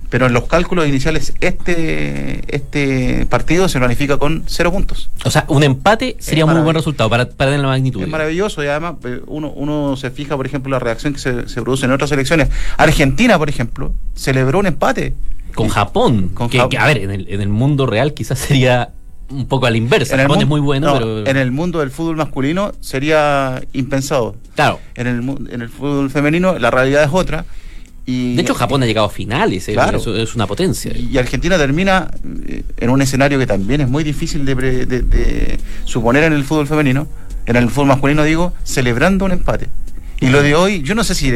pero 0.09 0.27
en 0.27 0.33
los 0.33 0.45
cálculos 0.45 0.87
iniciales 0.87 1.33
este 1.41 2.43
este 2.55 3.25
partido 3.25 3.67
se 3.67 3.79
planifica 3.79 4.17
con 4.17 4.43
cero 4.47 4.71
puntos. 4.71 5.09
O 5.25 5.31
sea, 5.31 5.45
un 5.49 5.63
empate 5.63 6.15
sería 6.19 6.45
un 6.45 6.53
muy 6.53 6.61
buen 6.61 6.75
resultado 6.75 7.09
para, 7.09 7.29
para 7.29 7.51
tener 7.51 7.61
la 7.61 7.67
magnitud. 7.67 8.01
Es 8.01 8.07
maravilloso 8.07 8.63
y 8.63 8.67
además 8.67 8.95
eh, 9.03 9.21
uno, 9.27 9.51
uno 9.51 9.97
se 9.97 10.11
fija, 10.11 10.37
por 10.37 10.45
ejemplo, 10.45 10.71
la 10.71 10.79
reacción 10.79 11.13
que 11.13 11.19
se, 11.19 11.49
se 11.49 11.61
produce 11.61 11.85
en 11.85 11.91
otras 11.91 12.11
elecciones. 12.11 12.49
Argentina, 12.77 13.37
por 13.37 13.49
ejemplo, 13.49 13.93
celebró 14.15 14.59
un 14.59 14.67
empate. 14.67 15.13
Con 15.55 15.69
Japón. 15.69 16.29
Con 16.33 16.49
que, 16.49 16.59
a 16.59 16.85
ver, 16.85 16.99
en 16.99 17.11
el, 17.11 17.27
en 17.29 17.41
el 17.41 17.49
mundo 17.49 17.87
real 17.87 18.13
quizás 18.13 18.37
sería 18.37 18.91
un 19.29 19.47
poco 19.47 19.65
a 19.65 19.71
la 19.71 19.77
inversa. 19.77 20.15
En 20.15 20.21
Japón 20.21 20.39
es 20.39 20.47
muy 20.47 20.61
bueno, 20.61 20.93
pero... 20.93 21.25
En 21.25 21.35
el 21.35 21.51
mundo 21.51 21.79
del 21.79 21.91
fútbol 21.91 22.15
masculino 22.15 22.73
sería 22.79 23.61
impensado. 23.73 24.35
Claro. 24.55 24.79
En 24.95 25.07
el, 25.07 25.51
en 25.51 25.61
el 25.61 25.69
fútbol 25.69 26.09
femenino 26.09 26.59
la 26.59 26.71
realidad 26.71 27.03
es 27.03 27.09
otra 27.11 27.45
de 28.07 28.41
hecho, 28.41 28.53
Japón 28.53 28.81
ha 28.83 28.85
llegado 28.85 29.07
a 29.07 29.09
finales, 29.09 29.67
eh, 29.67 29.75
es, 30.15 30.35
una 30.35 30.47
potencia. 30.47 30.97
Y 30.97 31.17
Argentina 31.17 31.57
termina 31.57 32.09
eh, 32.47 32.63
en 32.77 32.89
un 32.89 33.01
escenario 33.01 33.37
que 33.37 33.45
también 33.45 33.81
es 33.81 33.89
muy 33.89 34.05
difícil 34.05 34.45
de, 34.45 35.59
suponer 35.83 36.23
en 36.23 36.31
el 36.31 36.45
fútbol 36.45 36.67
femenino, 36.67 37.09
en 37.45 37.57
el 37.57 37.69
fútbol 37.69 37.87
masculino 37.87 38.23
digo, 38.23 38.53
celebrando 38.63 39.25
un 39.25 39.33
empate. 39.33 39.67
Y 40.19 40.29
lo 40.29 40.41
de 40.41 40.55
hoy, 40.55 40.81
yo 40.81 40.95
no 40.95 41.03
sé 41.03 41.13
si, 41.13 41.29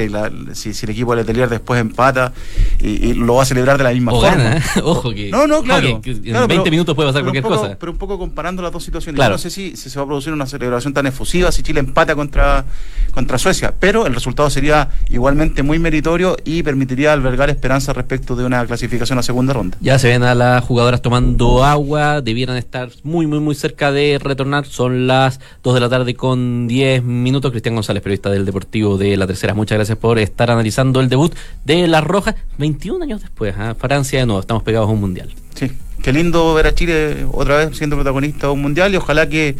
si, 0.54 0.86
el 0.86 0.90
equipo 0.90 1.16
de 1.16 1.22
Letelier 1.22 1.50
después 1.50 1.80
empata 1.80 2.34
y, 2.80 3.14
lo 3.14 3.36
va 3.36 3.44
a 3.44 3.46
celebrar 3.46 3.78
de 3.78 3.84
la 3.84 3.92
misma 3.92 4.12
forma. 4.12 4.58
¿eh? 4.58 4.62
Ojo 4.84 5.14
que. 5.14 5.30
No, 5.30 5.46
no, 5.46 5.62
claro. 5.62 6.02
en 6.04 6.48
20 6.48 6.72
minutos 6.72 6.96
puede 6.96 7.10
pasar 7.10 7.22
cualquier 7.22 7.44
cosa. 7.44 7.78
Pero 7.80 7.92
un 7.92 8.00
poco 8.00 8.18
comparando 8.18 8.64
las 8.64 8.72
dos 8.72 8.84
situaciones. 8.84 9.22
Yo 9.22 9.30
no 9.30 9.38
sé 9.38 9.52
si, 9.52 9.76
se 9.76 9.90
va 10.00 10.04
a 10.04 10.08
producir 10.08 10.34
una 10.34 10.48
celebración 10.48 10.94
tan 10.94 11.06
efusiva 11.06 11.52
si 11.52 11.62
Chile 11.62 11.80
empata 11.80 12.16
contra, 12.16 12.66
contra 13.14 13.38
Suecia. 13.38 13.72
Pero 13.80 14.08
el 14.08 14.16
resultado 14.16 14.50
sería 14.50 14.90
igualmente 15.10 15.62
muy 15.62 15.78
meritorio 15.78 16.36
y 16.44 16.64
permitiría 16.64 17.14
albergar 17.14 17.52
esperanza 17.52 17.94
respecto 17.94 18.36
de 18.36 18.46
una 18.46 18.66
clasificación 18.66 19.20
a 19.20 19.24
segunda 19.24 19.54
ronda. 19.54 19.78
Ya 19.80 20.00
se 20.00 20.08
ven 20.08 20.24
a 20.24 20.34
las 20.34 20.64
jugadoras 20.64 21.04
tomando 21.04 21.64
agua. 21.64 22.22
Debieran 22.22 22.58
estar 22.58 22.90
muy, 23.04 23.28
muy, 23.28 23.40
muy 23.40 23.54
cerca 23.54 23.92
de 23.92 24.20
retornar. 24.20 24.66
Son 24.66 25.06
las 25.06 25.40
2 25.62 25.76
de 25.76 25.80
la 25.80 25.90
tarde 25.90 26.16
con 26.16 26.68
10 26.68 27.04
minutos. 27.04 27.52
Cristian 27.52 27.76
González, 27.76 28.02
periodista 28.02 28.32
del 28.32 28.44
Deportivo 28.44 28.71
de 28.72 29.18
la 29.18 29.28
tercera. 29.28 29.54
Muchas 29.54 29.78
gracias 29.78 29.98
por 29.98 30.18
estar 30.18 30.50
analizando 30.50 31.02
el 31.02 31.10
debut 31.10 31.36
de 31.66 31.88
La 31.88 32.00
Roja 32.00 32.36
21 32.58 33.04
años 33.04 33.22
después. 33.22 33.54
¿eh? 33.58 33.76
Francia 33.78 34.20
de 34.20 34.26
nuevo, 34.26 34.40
estamos 34.40 34.64
pegados 34.64 34.90
a 34.90 34.94
un 34.94 35.02
mundial. 35.02 35.34
Sí, 35.56 35.72
qué 36.02 36.14
lindo 36.14 36.54
ver 36.54 36.68
a 36.68 36.74
Chile 36.74 37.26
otra 37.34 37.58
vez 37.58 37.78
siendo 37.78 37.98
protagonista 37.98 38.48
de 38.48 38.54
un 38.54 38.62
mundial 38.62 38.94
y 38.94 38.98
ojalá 38.98 39.28
que 39.28 39.58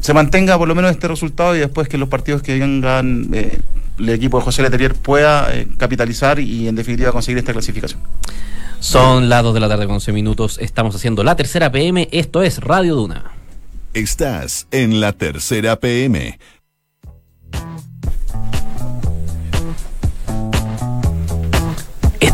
se 0.00 0.14
mantenga 0.14 0.56
por 0.56 0.66
lo 0.66 0.74
menos 0.74 0.90
este 0.90 1.08
resultado 1.08 1.54
y 1.54 1.58
después 1.58 1.88
que 1.88 1.98
los 1.98 2.08
partidos 2.08 2.42
que 2.42 2.58
vengan 2.58 3.28
eh, 3.34 3.60
el 3.98 4.08
equipo 4.08 4.38
de 4.38 4.44
José 4.44 4.62
Leterier 4.62 4.94
pueda 4.94 5.54
eh, 5.54 5.68
capitalizar 5.76 6.40
y 6.40 6.68
en 6.68 6.76
definitiva 6.76 7.12
conseguir 7.12 7.38
esta 7.38 7.52
clasificación. 7.52 8.00
Son 8.78 9.28
las 9.28 9.42
2 9.42 9.52
de 9.52 9.60
la 9.60 9.68
tarde 9.68 9.84
con 9.84 9.96
11 9.96 10.12
minutos. 10.12 10.56
Estamos 10.58 10.96
haciendo 10.96 11.22
la 11.22 11.36
tercera 11.36 11.70
PM. 11.70 12.08
Esto 12.12 12.40
es 12.40 12.60
Radio 12.60 12.94
Duna. 12.94 13.32
Estás 13.92 14.68
en 14.70 15.00
la 15.00 15.12
tercera 15.12 15.76
PM 15.76 16.38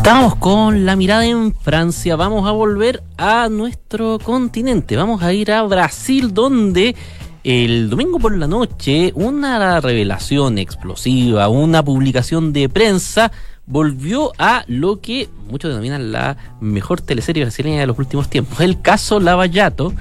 Estamos 0.07 0.35
con 0.35 0.85
la 0.85 0.95
mirada 0.95 1.25
en 1.25 1.53
Francia. 1.53 2.15
Vamos 2.15 2.47
a 2.47 2.53
volver 2.53 3.03
a 3.17 3.49
nuestro 3.49 4.19
continente. 4.19 4.95
Vamos 4.95 5.21
a 5.21 5.33
ir 5.33 5.51
a 5.51 5.63
Brasil, 5.63 6.33
donde 6.33 6.95
el 7.43 7.89
domingo 7.89 8.17
por 8.17 8.33
la 8.37 8.47
noche 8.47 9.11
una 9.15 9.81
revelación 9.81 10.59
explosiva, 10.59 11.49
una 11.49 11.83
publicación 11.83 12.53
de 12.53 12.69
prensa 12.69 13.33
volvió 13.65 14.31
a 14.37 14.63
lo 14.67 15.01
que 15.01 15.27
muchos 15.49 15.71
denominan 15.71 16.13
la 16.13 16.37
mejor 16.61 17.01
teleserie 17.01 17.43
brasileña 17.43 17.81
de 17.81 17.87
los 17.87 17.99
últimos 17.99 18.29
tiempos. 18.29 18.61
El 18.61 18.81
caso 18.81 19.19
Lavallato, 19.19 19.93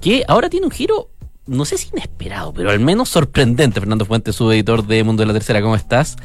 que 0.00 0.22
ahora 0.28 0.48
tiene 0.50 0.66
un 0.66 0.72
giro 0.72 1.08
no 1.48 1.64
sé 1.64 1.78
si 1.78 1.88
inesperado, 1.92 2.52
pero 2.52 2.70
al 2.70 2.78
menos 2.78 3.08
sorprendente, 3.08 3.80
Fernando 3.80 4.04
Fuentes, 4.04 4.36
su 4.36 4.52
editor 4.52 4.86
de 4.86 5.02
Mundo 5.02 5.22
de 5.22 5.26
la 5.26 5.32
Tercera, 5.32 5.62
¿cómo 5.62 5.74
estás? 5.74 6.16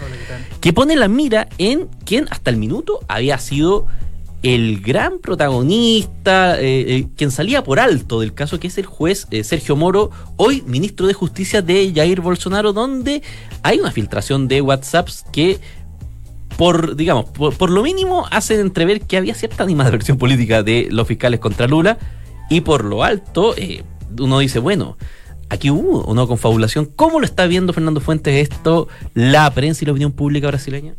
Que 0.59 0.73
pone 0.73 0.95
la 0.95 1.07
mira 1.07 1.47
en 1.57 1.87
quien 2.05 2.27
hasta 2.29 2.51
el 2.51 2.57
minuto 2.57 2.99
había 3.07 3.37
sido 3.37 3.87
el 4.43 4.81
gran 4.81 5.19
protagonista, 5.19 6.59
eh, 6.59 6.97
eh, 6.97 7.07
quien 7.15 7.31
salía 7.31 7.63
por 7.63 7.79
alto 7.79 8.19
del 8.19 8.33
caso, 8.33 8.59
que 8.59 8.67
es 8.67 8.77
el 8.77 8.85
juez 8.85 9.25
eh, 9.31 9.45
Sergio 9.45 9.77
Moro, 9.77 10.11
hoy 10.35 10.61
ministro 10.67 11.07
de 11.07 11.13
Justicia 11.13 11.61
de 11.61 11.93
Jair 11.95 12.19
Bolsonaro, 12.19 12.73
donde 12.73 13.23
hay 13.63 13.79
una 13.79 13.91
filtración 13.91 14.49
de 14.49 14.59
WhatsApps 14.59 15.23
que 15.31 15.61
por, 16.57 16.97
digamos, 16.97 17.25
por, 17.31 17.69
lo 17.69 17.81
mínimo 17.81 18.27
hacen 18.29 18.59
entrever 18.59 19.01
que 19.01 19.17
había 19.17 19.33
cierta 19.33 19.63
animadversión 19.63 20.17
política 20.17 20.61
de 20.61 20.89
los 20.91 21.07
fiscales 21.07 21.39
contra 21.39 21.65
Lula 21.65 21.97
y 22.49 22.61
por 22.61 22.83
lo 22.83 23.03
alto, 23.03 23.55
uno 24.19 24.39
dice, 24.39 24.59
bueno, 24.59 24.97
aquí 25.49 25.69
hubo 25.69 26.03
una 26.05 26.25
confabulación. 26.25 26.85
¿Cómo 26.85 27.19
lo 27.19 27.25
está 27.25 27.45
viendo 27.47 27.73
Fernando 27.73 28.01
Fuentes 28.01 28.49
esto, 28.49 28.87
la 29.13 29.49
prensa 29.51 29.83
y 29.83 29.85
la 29.85 29.91
opinión 29.91 30.11
pública 30.11 30.47
brasileña? 30.47 30.95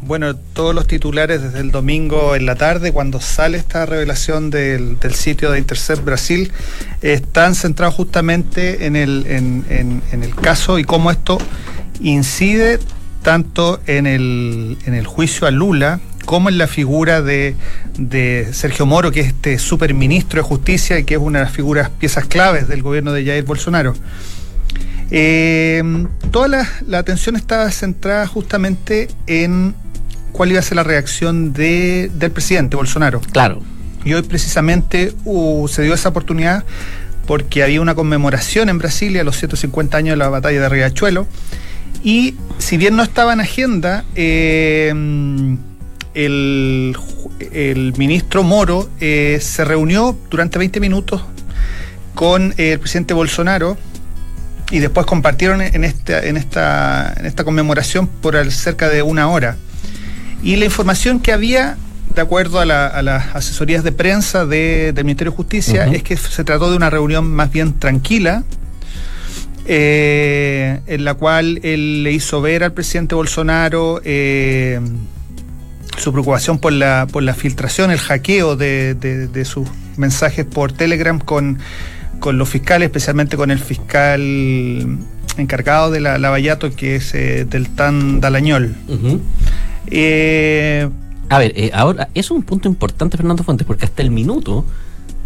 Bueno, 0.00 0.36
todos 0.36 0.74
los 0.74 0.86
titulares 0.86 1.42
desde 1.42 1.58
el 1.58 1.72
domingo 1.72 2.36
en 2.36 2.46
la 2.46 2.54
tarde, 2.54 2.92
cuando 2.92 3.20
sale 3.20 3.58
esta 3.58 3.84
revelación 3.84 4.48
del, 4.48 4.96
sitio 5.12 5.50
de 5.50 5.58
Intercept 5.58 6.04
Brasil, 6.04 6.52
están 7.02 7.56
centrados 7.56 7.96
justamente 7.96 8.86
en 8.86 8.94
el, 8.94 9.26
en, 9.26 10.02
el 10.22 10.34
caso 10.36 10.78
y 10.78 10.84
cómo 10.84 11.10
esto 11.10 11.38
incide 12.00 12.78
tanto 13.22 13.80
en 13.86 14.06
el, 14.06 14.78
en 14.86 14.94
el 14.94 15.06
juicio 15.06 15.48
a 15.48 15.50
Lula 15.50 16.00
como 16.28 16.50
en 16.50 16.58
la 16.58 16.66
figura 16.66 17.22
de, 17.22 17.56
Sergio 18.52 18.84
Moro, 18.84 19.10
que 19.10 19.20
es 19.20 19.28
este 19.28 19.58
superministro 19.58 20.42
de 20.42 20.46
justicia 20.46 20.98
y 20.98 21.04
que 21.04 21.14
es 21.14 21.20
una 21.20 21.38
de 21.38 21.46
las 21.46 21.54
figuras, 21.54 21.88
piezas 21.88 22.26
claves 22.26 22.68
del 22.68 22.82
gobierno 22.82 23.14
de 23.14 23.24
Jair 23.24 23.44
Bolsonaro. 23.44 23.94
Eh, 25.10 25.82
toda 26.30 26.66
la, 26.86 26.98
atención 26.98 27.34
estaba 27.34 27.70
centrada 27.70 28.26
justamente 28.26 29.08
en 29.26 29.74
cuál 30.32 30.50
iba 30.50 30.60
a 30.60 30.62
ser 30.62 30.76
la 30.76 30.82
reacción 30.82 31.54
del 31.54 32.30
presidente 32.30 32.76
Bolsonaro. 32.76 33.22
Claro. 33.32 33.62
Y 34.04 34.12
hoy 34.12 34.20
precisamente 34.20 35.14
uh, 35.24 35.66
se 35.66 35.80
dio 35.80 35.94
esa 35.94 36.10
oportunidad 36.10 36.62
porque 37.26 37.62
había 37.62 37.80
una 37.80 37.94
conmemoración 37.94 38.68
en 38.68 38.76
Brasilia, 38.76 39.24
los 39.24 39.38
150 39.38 39.96
años 39.96 40.12
de 40.12 40.18
la 40.18 40.28
batalla 40.28 40.60
de 40.60 40.68
Riachuelo, 40.68 41.26
y 42.04 42.34
si 42.58 42.76
bien 42.76 42.96
no 42.96 43.02
estaba 43.02 43.32
en 43.32 43.40
agenda, 43.40 44.04
eh, 44.14 44.92
el, 46.24 47.94
ministro 47.96 48.42
Moro 48.42 48.88
eh, 49.00 49.38
se 49.40 49.64
reunió 49.64 50.16
durante 50.30 50.58
20 50.58 50.80
minutos 50.80 51.22
con 52.14 52.54
el 52.56 52.80
presidente 52.80 53.14
Bolsonaro 53.14 53.76
y 54.70 54.80
después 54.80 55.06
compartieron 55.06 55.62
en 55.62 55.84
esta, 55.84 56.20
en 56.20 56.36
esta, 56.36 57.14
en 57.16 57.26
esta 57.26 57.44
conmemoración 57.44 58.06
por 58.08 58.50
cerca 58.50 58.88
de 58.88 59.02
una 59.02 59.28
hora. 59.28 59.56
Y 60.42 60.56
la 60.56 60.64
información 60.64 61.20
que 61.20 61.32
había, 61.32 61.76
de 62.14 62.20
acuerdo 62.20 62.58
a, 62.60 62.64
las 62.66 63.34
asesorías 63.34 63.84
de 63.84 63.92
prensa 63.92 64.44
del 64.44 64.94
Ministerio 65.04 65.30
de 65.30 65.36
Justicia, 65.36 65.86
es 65.86 66.02
que 66.02 66.16
se 66.16 66.44
trató 66.44 66.70
de 66.70 66.76
una 66.76 66.90
reunión 66.90 67.30
más 67.30 67.50
bien 67.50 67.78
tranquila, 67.78 68.42
eh, 69.66 70.80
en 70.86 71.04
la 71.04 71.14
cual 71.14 71.60
él 71.62 72.02
le 72.02 72.12
hizo 72.12 72.40
ver 72.40 72.64
al 72.64 72.72
presidente 72.72 73.14
Bolsonaro 73.14 74.00
eh, 74.04 74.80
su 75.98 76.12
preocupación 76.12 76.58
por 76.58 76.72
la, 76.72 77.06
por 77.10 77.22
la 77.22 77.34
filtración, 77.34 77.90
el 77.90 77.98
hackeo 77.98 78.56
de, 78.56 79.42
sus 79.44 79.68
mensajes 79.96 80.44
por 80.44 80.72
Telegram 80.72 81.18
con, 81.18 81.58
los 82.32 82.48
fiscales, 82.48 82.86
especialmente 82.86 83.36
con 83.36 83.50
el 83.50 83.58
fiscal 83.58 84.20
encargado 85.36 85.90
de 85.90 86.00
la 86.00 86.18
Lavallato, 86.18 86.74
que 86.74 86.96
es 86.96 87.14
eh, 87.14 87.44
del 87.44 87.68
TAN 87.68 88.20
Dalañol. 88.20 88.74
Eh, 89.86 90.88
a 91.28 91.38
ver, 91.38 91.52
eh, 91.56 91.70
ahora, 91.74 92.08
es 92.14 92.30
un 92.30 92.42
punto 92.42 92.68
importante, 92.68 93.16
Fernando 93.16 93.44
Fuentes, 93.44 93.66
porque 93.66 93.84
hasta 93.84 94.02
el 94.02 94.10
minuto 94.10 94.64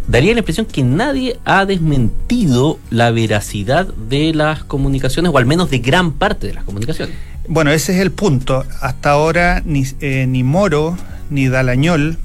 daría 0.07 0.33
la 0.33 0.39
impresión 0.39 0.65
que 0.65 0.83
nadie 0.83 1.39
ha 1.45 1.65
desmentido 1.65 2.77
la 2.89 3.11
veracidad 3.11 3.87
de 3.87 4.33
las 4.33 4.63
comunicaciones, 4.63 5.31
o 5.33 5.37
al 5.37 5.45
menos 5.45 5.69
de 5.69 5.79
gran 5.79 6.11
parte 6.11 6.47
de 6.47 6.53
las 6.53 6.63
comunicaciones. 6.63 7.15
Bueno, 7.47 7.71
ese 7.71 7.93
es 7.93 7.99
el 7.99 8.11
punto. 8.11 8.65
Hasta 8.81 9.11
ahora 9.11 9.61
ni, 9.65 9.85
eh, 9.99 10.25
ni 10.27 10.43
Moro 10.43 10.97
ni 11.29 11.47
Dalañol 11.47 12.17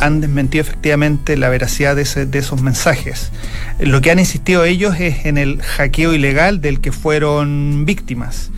han 0.00 0.20
desmentido 0.20 0.62
efectivamente 0.62 1.36
la 1.36 1.48
veracidad 1.48 1.94
de, 1.96 2.02
esos 2.02 2.60
mensajes. 2.60 3.30
Lo 3.78 4.00
que 4.00 4.10
han 4.10 4.18
insistido 4.18 4.64
ellos 4.64 4.96
es 4.98 5.26
en 5.26 5.38
el 5.38 5.62
hackeo 5.62 6.12
ilegal 6.12 6.60
del 6.60 6.80
que 6.80 6.90
fueron 6.92 7.84
víctimas. 7.86 8.50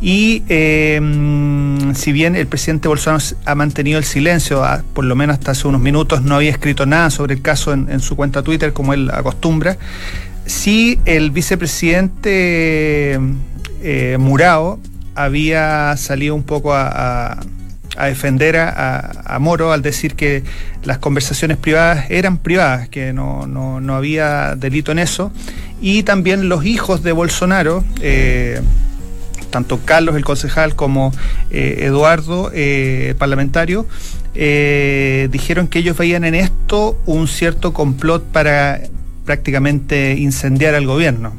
Y 0.00 0.44
eh, 0.48 1.00
si 1.94 2.12
bien 2.12 2.36
el 2.36 2.46
presidente 2.46 2.86
Bolsonaro 2.86 3.24
ha 3.44 3.54
mantenido 3.56 3.98
el 3.98 4.04
silencio, 4.04 4.62
por 4.94 5.04
lo 5.04 5.16
menos 5.16 5.34
hasta 5.34 5.50
hace 5.50 5.66
unos 5.66 5.80
minutos 5.80 6.22
no 6.22 6.36
había 6.36 6.50
escrito 6.50 6.86
nada 6.86 7.10
sobre 7.10 7.34
el 7.34 7.42
caso 7.42 7.72
en, 7.72 7.98
su 7.98 8.14
cuenta 8.14 8.42
Twitter 8.42 8.72
como 8.72 8.94
él 8.94 9.10
acostumbra, 9.12 9.76
sí 10.46 11.00
el 11.04 11.32
vicepresidente 11.32 13.18
eh, 13.82 14.16
Murao 14.20 14.78
había 15.18 15.96
salido 15.96 16.34
un 16.34 16.44
poco 16.44 16.72
a, 16.72 17.40
defender 17.98 18.56
a, 18.56 19.36
Moro 19.40 19.72
al 19.72 19.82
decir 19.82 20.14
que 20.14 20.44
las 20.84 20.98
conversaciones 20.98 21.56
privadas 21.56 22.06
eran 22.10 22.38
privadas, 22.38 22.88
que 22.88 23.12
no, 23.12 23.80
había 23.90 24.54
delito 24.54 24.92
en 24.92 25.00
eso. 25.00 25.32
Y 25.80 26.04
también 26.04 26.48
los 26.48 26.64
hijos 26.64 27.02
de 27.02 27.10
Bolsonaro, 27.10 27.84
eh, 28.00 28.60
tanto 29.50 29.80
Carlos, 29.84 30.14
el 30.14 30.24
concejal, 30.24 30.76
como 30.76 31.12
eh, 31.50 31.80
Eduardo, 31.82 32.52
eh, 32.54 33.08
el 33.10 33.16
parlamentario, 33.16 33.86
dijeron 34.34 35.66
que 35.66 35.80
ellos 35.80 35.96
veían 35.96 36.22
en 36.22 36.36
esto 36.36 36.96
un 37.06 37.26
cierto 37.26 37.72
complot 37.72 38.22
para 38.22 38.80
prácticamente 39.24 40.14
incendiar 40.16 40.76
al 40.76 40.86
gobierno. 40.86 41.32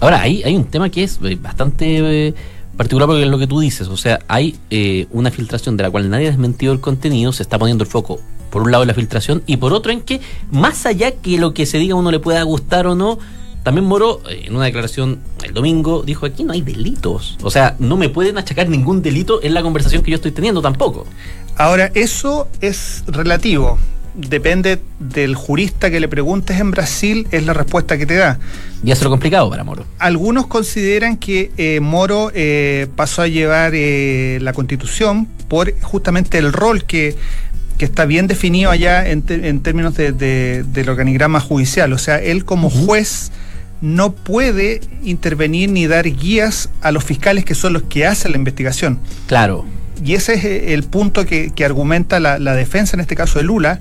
Ahora, 0.00 0.20
hay, 0.20 0.42
hay 0.42 0.54
un 0.54 0.64
tema 0.64 0.90
que 0.90 1.02
es 1.02 1.18
bastante 1.40 2.34
particular 2.76 3.08
porque 3.08 3.22
es 3.22 3.28
lo 3.28 3.38
que 3.38 3.46
tú 3.46 3.60
dices, 3.60 3.88
o 3.88 3.96
sea, 3.96 4.20
hay 4.28 4.56
eh, 4.70 5.06
una 5.10 5.30
filtración 5.30 5.76
de 5.76 5.84
la 5.84 5.90
cual 5.90 6.10
nadie 6.10 6.26
ha 6.26 6.30
desmentido 6.30 6.72
el 6.72 6.80
contenido, 6.80 7.32
se 7.32 7.42
está 7.42 7.58
poniendo 7.58 7.84
el 7.84 7.90
foco 7.90 8.20
por 8.50 8.62
un 8.62 8.70
lado 8.70 8.84
en 8.84 8.88
la 8.88 8.94
filtración 8.94 9.42
y 9.46 9.56
por 9.56 9.72
otro 9.72 9.92
en 9.92 10.00
que 10.00 10.20
más 10.50 10.86
allá 10.86 11.10
que 11.10 11.38
lo 11.38 11.54
que 11.54 11.66
se 11.66 11.78
diga 11.78 11.94
uno 11.94 12.10
le 12.10 12.20
pueda 12.20 12.42
gustar 12.42 12.86
o 12.86 12.94
no, 12.94 13.18
También 13.62 13.84
Moro, 13.84 14.20
eh, 14.30 14.44
en 14.46 14.54
una 14.54 14.66
declaración 14.66 15.20
el 15.42 15.52
domingo, 15.52 16.02
dijo 16.04 16.24
aquí 16.24 16.44
no 16.44 16.52
hay 16.52 16.62
delitos. 16.62 17.36
O 17.42 17.50
sea, 17.50 17.74
no 17.80 17.96
me 17.96 18.08
pueden 18.08 18.38
achacar 18.38 18.68
ningún 18.68 19.02
delito 19.02 19.42
en 19.42 19.54
la 19.54 19.62
conversación 19.62 20.02
que 20.02 20.12
yo 20.12 20.16
estoy 20.16 20.30
teniendo 20.30 20.62
tampoco. 20.62 21.04
Ahora, 21.56 21.90
eso 21.94 22.48
es 22.60 23.02
relativo. 23.06 23.78
Depende 24.16 24.78
del 24.98 25.34
jurista 25.34 25.90
que 25.90 26.00
le 26.00 26.08
preguntes 26.08 26.58
en 26.58 26.70
Brasil, 26.70 27.28
es 27.32 27.44
la 27.44 27.52
respuesta 27.52 27.98
que 27.98 28.06
te 28.06 28.14
da. 28.14 28.38
Y 28.82 28.90
eso 28.90 29.00
es 29.00 29.04
lo 29.04 29.10
complicado 29.10 29.50
para 29.50 29.62
Moro. 29.62 29.84
Algunos 29.98 30.46
consideran 30.46 31.18
que 31.18 31.50
eh, 31.58 31.80
Moro 31.80 32.30
eh, 32.34 32.86
pasó 32.96 33.20
a 33.22 33.28
llevar 33.28 33.72
eh, 33.74 34.38
la 34.40 34.54
constitución 34.54 35.26
por 35.48 35.78
justamente 35.82 36.38
el 36.38 36.52
rol 36.54 36.84
que, 36.84 37.14
que 37.76 37.84
está 37.84 38.06
bien 38.06 38.26
definido 38.26 38.70
allá 38.70 39.06
en, 39.06 39.20
te- 39.20 39.48
en 39.48 39.60
términos 39.60 39.94
de- 39.94 40.12
de- 40.12 40.62
del 40.64 40.88
organigrama 40.88 41.38
judicial. 41.40 41.92
O 41.92 41.98
sea, 41.98 42.18
él 42.18 42.46
como 42.46 42.70
juez 42.70 43.30
no 43.82 44.12
puede 44.12 44.80
intervenir 45.04 45.68
ni 45.68 45.86
dar 45.86 46.10
guías 46.10 46.70
a 46.80 46.90
los 46.90 47.04
fiscales 47.04 47.44
que 47.44 47.54
son 47.54 47.74
los 47.74 47.82
que 47.82 48.06
hacen 48.06 48.32
la 48.32 48.38
investigación. 48.38 48.98
Claro. 49.26 49.66
Y 50.04 50.14
ese 50.14 50.34
es 50.34 50.44
eh, 50.44 50.74
el 50.74 50.82
punto 50.84 51.24
que, 51.26 51.50
que 51.54 51.64
argumenta 51.64 52.20
la, 52.20 52.38
la 52.38 52.54
defensa, 52.54 52.96
en 52.96 53.00
este 53.00 53.16
caso 53.16 53.38
de 53.38 53.44
Lula, 53.44 53.80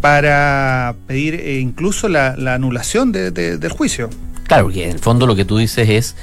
para 0.00 0.94
pedir 1.06 1.34
eh, 1.34 1.60
incluso 1.60 2.08
la, 2.08 2.36
la 2.36 2.54
anulación 2.54 3.12
de- 3.12 3.30
de- 3.30 3.56
del 3.58 3.70
juicio. 3.72 4.10
Claro, 4.46 4.64
porque 4.64 4.84
en 4.84 4.90
el 4.90 4.98
fondo 4.98 5.26
lo 5.26 5.34
que 5.34 5.44
tú 5.44 5.56
dices 5.56 5.88
es, 5.88 6.16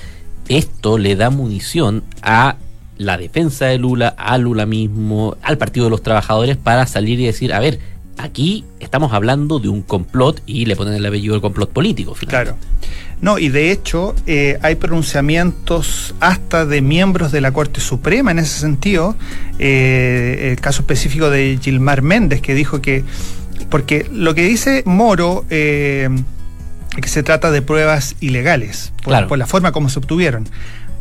esto 0.50 0.98
le 0.98 1.16
da 1.16 1.30
munición 1.30 2.04
a 2.22 2.58
la 2.98 3.18
defensa 3.18 3.66
de 3.66 3.80
Lula, 3.80 4.10
a 4.18 4.38
Lula 4.38 4.66
mismo, 4.68 5.36
al 5.42 5.58
Partido 5.58 5.86
de 5.86 5.90
los 5.90 6.04
Trabajadores 6.04 6.58
para 6.58 6.86
salir 6.86 7.20
y 7.20 7.26
decir, 7.26 7.54
a 7.54 7.60
ver, 7.60 7.80
aquí 8.18 8.64
estamos 8.80 9.14
hablando 9.14 9.58
de 9.60 9.70
un 9.70 9.82
complot 9.82 10.42
y 10.46 10.66
le 10.66 10.76
ponen 10.76 10.94
el 10.94 11.06
apellido 11.06 11.34
del 11.34 11.42
complot 11.42 11.72
político. 11.72 12.14
finalmente. 12.14 12.54
Claro. 12.60 13.11
No, 13.22 13.38
y 13.38 13.50
de 13.50 13.72
hecho 13.72 14.16
eh, 14.26 14.58
hay 14.64 14.76
pronunciamientos 14.76 16.16
hasta 16.20 16.66
de 16.66 16.82
miembros 16.82 17.32
de 17.32 17.40
la 17.40 17.52
Corte 17.52 17.80
Suprema 17.80 18.32
en 18.32 18.40
ese 18.40 18.60
sentido. 18.60 19.16
Eh, 19.60 20.50
el 20.52 20.60
caso 20.60 20.82
específico 20.82 21.30
de 21.30 21.60
Gilmar 21.62 22.02
Méndez, 22.02 22.42
que 22.42 22.56
dijo 22.56 22.82
que, 22.82 23.04
porque 23.70 24.08
lo 24.12 24.34
que 24.34 24.44
dice 24.44 24.82
Moro, 24.86 25.46
eh, 25.52 26.10
es 26.96 27.02
que 27.02 27.08
se 27.10 27.22
trata 27.24 27.52
de 27.52 27.62
pruebas 27.62 28.16
ilegales, 28.22 28.92
por, 28.98 29.12
Claro. 29.12 29.28
por 29.28 29.38
la 29.38 29.46
forma 29.46 29.72
como 29.72 29.90
se 29.90 30.00
obtuvieron. 30.00 30.48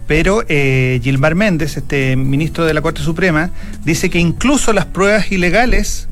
Pero 0.06 0.44
eh, 0.48 1.00
Gilmar 1.02 1.34
Méndez, 1.34 1.76
este 1.76 2.16
ministro 2.16 2.64
de 2.66 2.74
la 2.74 2.82
Corte 2.82 3.00
Suprema, 3.00 3.50
dice 3.84 4.10
que 4.10 4.18
incluso 4.18 4.72
las 4.72 4.84
pruebas 4.86 5.30
ilegales 5.32 6.08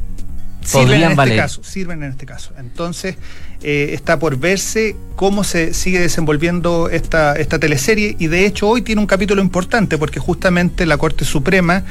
sirven 0.64 1.02
en 1.02 1.10
este 1.18 1.36
caso. 1.36 1.62
Sirven 1.64 2.02
en 2.02 2.12
este 2.12 2.24
caso. 2.24 2.52
Entonces, 2.58 3.16
eh, 3.62 3.90
está 3.92 4.18
por 4.18 4.38
verse 4.38 4.96
cómo 5.16 5.42
se 5.44 5.74
sigue 5.74 5.98
desenvolviendo 5.98 6.88
esta, 6.90 7.34
esta 7.34 7.58
teleserie. 7.58 8.16
Y 8.18 8.28
de 8.28 8.46
hecho 8.46 8.68
hoy 8.68 8.82
tiene 8.82 9.00
un 9.00 9.06
capítulo 9.06 9.42
importante 9.42 9.98
porque 9.98 10.20
justamente 10.20 10.86
la 10.86 10.96
Corte 10.96 11.24
Suprema 11.24 11.84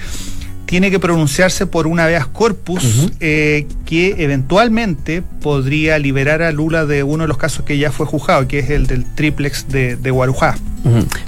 tiene 0.68 0.92
que 0.92 1.00
pronunciarse 1.00 1.66
por 1.66 1.88
una 1.88 2.04
habeas 2.04 2.28
corpus 2.28 3.10
eh, 3.20 3.68
que 3.86 4.16
eventualmente 4.20 5.22
podría 5.22 5.98
liberar 5.98 6.42
a 6.42 6.52
Lula 6.52 6.86
de 6.86 7.04
uno 7.04 7.24
de 7.24 7.28
los 7.30 7.38
casos 7.38 7.66
que 7.66 7.78
ya 7.78 7.92
fue 7.92 8.06
juzgado, 8.06 8.48
que 8.48 8.60
es 8.60 8.70
el 8.70 8.86
del 8.86 9.06
triplex 9.16 9.70
de, 9.70 9.96
de 9.96 10.12
Guarujá. 10.12 10.58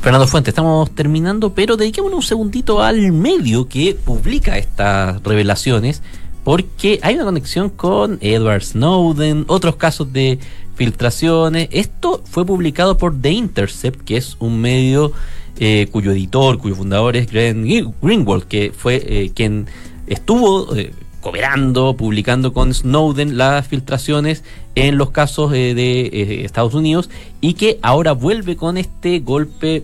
Fernando 0.01 0.27
Fuentes, 0.27 0.51
estamos 0.51 0.93
terminando, 0.93 1.53
pero 1.53 1.75
dediquémonos 1.75 2.17
un 2.17 2.23
segundito 2.23 2.81
al 2.81 3.11
medio 3.11 3.67
que 3.67 3.93
publica 3.93 4.57
estas 4.57 5.21
revelaciones, 5.23 6.01
porque 6.43 6.99
hay 7.01 7.15
una 7.15 7.25
conexión 7.25 7.69
con 7.69 8.17
Edward 8.21 8.63
Snowden, 8.63 9.45
otros 9.47 9.75
casos 9.75 10.11
de 10.13 10.39
filtraciones. 10.75 11.67
Esto 11.71 12.21
fue 12.25 12.45
publicado 12.45 12.97
por 12.97 13.19
The 13.19 13.31
Intercept, 13.31 14.01
que 14.03 14.17
es 14.17 14.37
un 14.39 14.61
medio 14.61 15.11
eh, 15.59 15.87
cuyo 15.91 16.11
editor, 16.11 16.57
cuyo 16.57 16.75
fundador 16.75 17.17
es 17.17 17.29
Glenn 17.29 17.67
Greenwald, 18.01 18.45
que 18.45 18.71
fue 18.75 19.03
eh, 19.05 19.31
quien 19.35 19.67
estuvo 20.07 20.75
eh, 20.75 20.93
cooperando, 21.21 21.95
publicando 21.97 22.53
con 22.53 22.73
Snowden 22.73 23.37
las 23.37 23.67
filtraciones 23.67 24.43
en 24.75 24.97
los 24.97 25.11
casos 25.11 25.51
eh, 25.53 25.73
de 25.73 26.01
eh, 26.01 26.45
Estados 26.45 26.73
Unidos 26.73 27.09
y 27.41 27.55
que 27.55 27.77
ahora 27.81 28.13
vuelve 28.13 28.55
con 28.55 28.77
este 28.77 29.19
golpe 29.19 29.83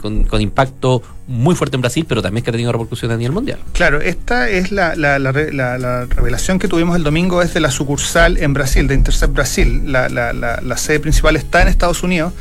con, 0.00 0.40
impacto 0.40 1.02
muy 1.26 1.56
fuerte 1.56 1.74
en 1.76 1.80
Brasil, 1.80 2.04
pero 2.08 2.22
también 2.22 2.44
que 2.44 2.50
ha 2.50 2.52
tenido 2.52 2.70
repercusión 2.70 3.10
a 3.10 3.16
nivel 3.16 3.32
mundial. 3.32 3.58
Claro, 3.72 4.00
esta 4.00 4.48
es 4.48 4.70
la, 4.70 4.94
la- 4.94 5.18
la 5.18 5.32
re- 5.32 5.52
la- 5.52 5.76
la 5.78 6.04
revelación 6.04 6.60
que 6.60 6.68
tuvimos 6.68 6.94
el 6.94 7.02
domingo 7.02 7.42
es 7.42 7.52
de 7.52 7.58
la 7.60 7.72
sucursal 7.72 8.36
en 8.38 8.54
Brasil, 8.54 8.86
de 8.86 8.94
Intercept 8.94 9.34
Brasil. 9.34 9.90
La, 9.90 10.76
sede 10.76 11.00
principal 11.00 11.34
está 11.34 11.62
en 11.62 11.68
Estados 11.68 12.04
Unidos. 12.04 12.32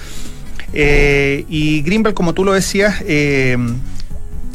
Eh, 0.74 1.46
y 1.50 1.82
Greenbelt, 1.82 2.16
como 2.16 2.34
tú 2.34 2.44
lo 2.44 2.54
decías, 2.54 3.02
eh, 3.08 3.58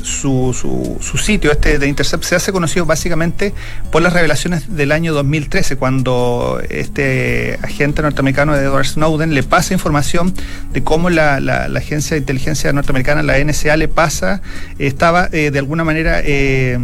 su, 0.02 0.52
su- 1.00 1.18
sitio 1.18 1.52
este 1.52 1.78
de 1.78 1.86
Intercept 1.86 2.24
se 2.24 2.34
hace 2.36 2.52
conocido 2.52 2.86
básicamente 2.86 3.52
por 3.90 4.02
las 4.02 4.12
revelaciones 4.12 4.74
del 4.76 4.92
año 4.92 5.12
2013, 5.14 5.76
cuando 5.76 6.60
este 6.68 7.58
agente 7.62 8.02
norteamericano 8.02 8.54
Edward 8.56 8.86
Snowden 8.86 9.34
le 9.34 9.42
pasa 9.42 9.74
información 9.74 10.32
de 10.72 10.82
cómo 10.82 11.10
la 11.10 11.36
agencia 11.76 12.14
de 12.14 12.20
inteligencia 12.20 12.72
norteamericana, 12.72 13.22
la 13.22 13.38
NSA, 13.42 13.76
le 13.76 13.88
pasa, 13.88 14.42
estaba 14.78 15.28
eh, 15.32 15.50
de 15.50 15.58
alguna 15.58 15.84
manera 15.84 16.20
eh, 16.24 16.78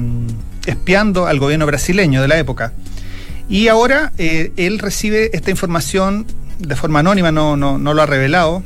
espiando 0.67 1.27
al 1.27 1.39
gobierno 1.39 1.67
brasileño 1.67 2.23
de 2.23 2.29
la 2.29 2.39
época. 2.39 2.73
Y 3.49 3.69
ahora 3.69 4.13
eh, 4.19 4.53
él 4.57 4.79
recibe 4.79 5.31
esta 5.33 5.51
información 5.51 6.27
de 6.59 6.75
forma 6.75 7.01
anónima, 7.01 7.31
no, 7.33 7.57
no, 7.57 7.79
no 7.79 7.95
lo 7.95 8.03
ha 8.03 8.07
revelado. 8.07 8.63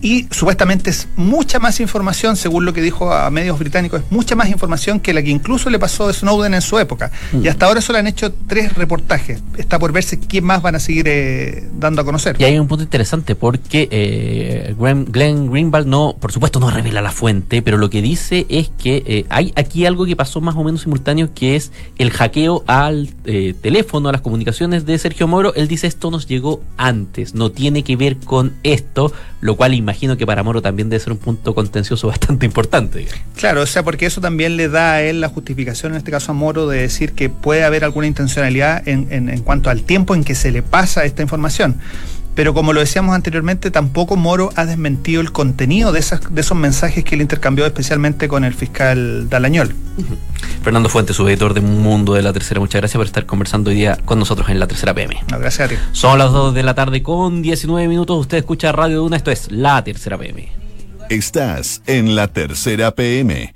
Y 0.00 0.26
supuestamente 0.30 0.90
es 0.90 1.08
mucha 1.16 1.58
más 1.58 1.80
información, 1.80 2.36
según 2.36 2.64
lo 2.64 2.72
que 2.72 2.82
dijo 2.82 3.12
a 3.12 3.30
medios 3.30 3.58
británicos, 3.58 4.02
es 4.02 4.12
mucha 4.12 4.36
más 4.36 4.48
información 4.48 5.00
que 5.00 5.12
la 5.12 5.22
que 5.22 5.30
incluso 5.30 5.70
le 5.70 5.78
pasó 5.78 6.08
a 6.08 6.12
Snowden 6.12 6.54
en 6.54 6.62
su 6.62 6.78
época. 6.78 7.10
Mm. 7.32 7.44
Y 7.44 7.48
hasta 7.48 7.66
ahora 7.66 7.80
solo 7.80 7.98
han 7.98 8.06
hecho 8.06 8.32
tres 8.32 8.74
reportajes. 8.74 9.42
Está 9.56 9.78
por 9.78 9.92
verse 9.92 10.20
qué 10.20 10.40
más 10.40 10.62
van 10.62 10.76
a 10.76 10.80
seguir 10.80 11.06
eh, 11.08 11.68
dando 11.78 12.02
a 12.02 12.04
conocer. 12.04 12.36
Y 12.38 12.44
hay 12.44 12.58
un 12.58 12.68
punto 12.68 12.84
interesante 12.84 13.34
porque 13.34 13.88
eh, 13.90 14.74
Glenn, 14.78 15.06
Glenn 15.06 15.50
Greenwald 15.50 15.86
no, 15.86 16.16
por 16.18 16.32
supuesto, 16.32 16.60
no 16.60 16.70
revela 16.70 17.02
la 17.02 17.12
fuente, 17.12 17.62
pero 17.62 17.76
lo 17.76 17.90
que 17.90 18.02
dice 18.02 18.46
es 18.48 18.70
que 18.78 19.02
eh, 19.06 19.26
hay 19.28 19.52
aquí 19.56 19.86
algo 19.86 20.06
que 20.06 20.16
pasó 20.16 20.40
más 20.40 20.56
o 20.56 20.64
menos 20.64 20.82
simultáneo, 20.82 21.34
que 21.34 21.56
es 21.56 21.72
el 21.98 22.10
hackeo 22.10 22.64
al 22.66 23.10
eh, 23.24 23.54
teléfono, 23.60 24.08
a 24.08 24.12
las 24.12 24.20
comunicaciones 24.20 24.86
de 24.86 24.98
Sergio 24.98 25.26
Moro. 25.26 25.54
Él 25.54 25.68
dice 25.68 25.86
esto 25.86 26.10
nos 26.10 26.26
llegó 26.26 26.62
antes, 26.76 27.34
no 27.34 27.50
tiene 27.50 27.82
que 27.82 27.96
ver 27.96 28.18
con 28.18 28.54
esto, 28.62 29.12
lo 29.40 29.56
cual 29.56 29.74
imagino 29.88 30.16
que 30.18 30.26
para 30.26 30.42
Moro 30.42 30.60
también 30.60 30.90
debe 30.90 31.00
ser 31.02 31.12
un 31.14 31.18
punto 31.18 31.54
contencioso 31.54 32.08
bastante 32.08 32.44
importante. 32.46 33.06
Claro, 33.36 33.62
o 33.62 33.66
sea, 33.66 33.82
porque 33.82 34.04
eso 34.06 34.20
también 34.20 34.56
le 34.56 34.68
da 34.68 34.92
a 34.94 35.02
él 35.02 35.20
la 35.20 35.28
justificación, 35.30 35.92
en 35.92 35.98
este 35.98 36.10
caso 36.10 36.32
a 36.32 36.34
Moro, 36.34 36.66
de 36.68 36.82
decir 36.82 37.12
que 37.12 37.30
puede 37.30 37.64
haber 37.64 37.84
alguna 37.84 38.06
intencionalidad 38.06 38.86
en, 38.86 39.08
en- 39.10 39.28
en 39.30 39.40
cuanto 39.42 39.70
al 39.70 39.82
tiempo 39.82 40.14
en 40.14 40.24
que 40.24 40.34
se 40.34 40.50
le 40.52 40.62
pasa 40.62 41.04
esta 41.04 41.22
información. 41.22 41.76
Pero 42.38 42.54
como 42.54 42.72
lo 42.72 42.78
decíamos 42.78 43.16
anteriormente, 43.16 43.72
tampoco 43.72 44.14
Moro 44.14 44.50
ha 44.54 44.64
desmentido 44.64 45.20
el 45.20 45.32
contenido 45.32 45.90
de, 45.90 45.98
esas, 45.98 46.32
de 46.32 46.40
esos 46.40 46.56
mensajes 46.56 47.02
que 47.02 47.16
él 47.16 47.20
intercambió 47.20 47.66
especialmente 47.66 48.28
con 48.28 48.44
el 48.44 48.54
fiscal 48.54 49.28
Dalañol. 49.28 49.74
Fernando 50.62 50.88
Fuentes, 50.88 51.16
su 51.16 51.28
editor 51.28 51.52
de 51.52 51.62
Mundo 51.62 52.14
de 52.14 52.22
la 52.22 52.32
Tercera, 52.32 52.60
muchas 52.60 52.80
gracias 52.80 52.96
por 52.96 53.06
estar 53.06 53.26
conversando 53.26 53.70
hoy 53.70 53.76
día 53.76 53.98
con 54.04 54.20
nosotros 54.20 54.50
en 54.50 54.60
la 54.60 54.68
Tercera 54.68 54.94
PM. 54.94 55.16
No, 55.32 55.40
gracias 55.40 55.66
a 55.66 55.74
ti. 55.74 55.80
Son 55.90 56.16
las 56.16 56.30
2 56.30 56.54
de 56.54 56.62
la 56.62 56.76
tarde 56.76 57.02
con 57.02 57.42
19 57.42 57.88
minutos. 57.88 58.16
Usted 58.20 58.38
escucha 58.38 58.70
Radio 58.70 58.98
Duna, 58.98 59.16
esto 59.16 59.32
es 59.32 59.50
La 59.50 59.82
Tercera 59.82 60.16
PM. 60.16 60.48
Estás 61.08 61.82
en 61.88 62.14
la 62.14 62.28
tercera 62.28 62.92
PM. 62.92 63.52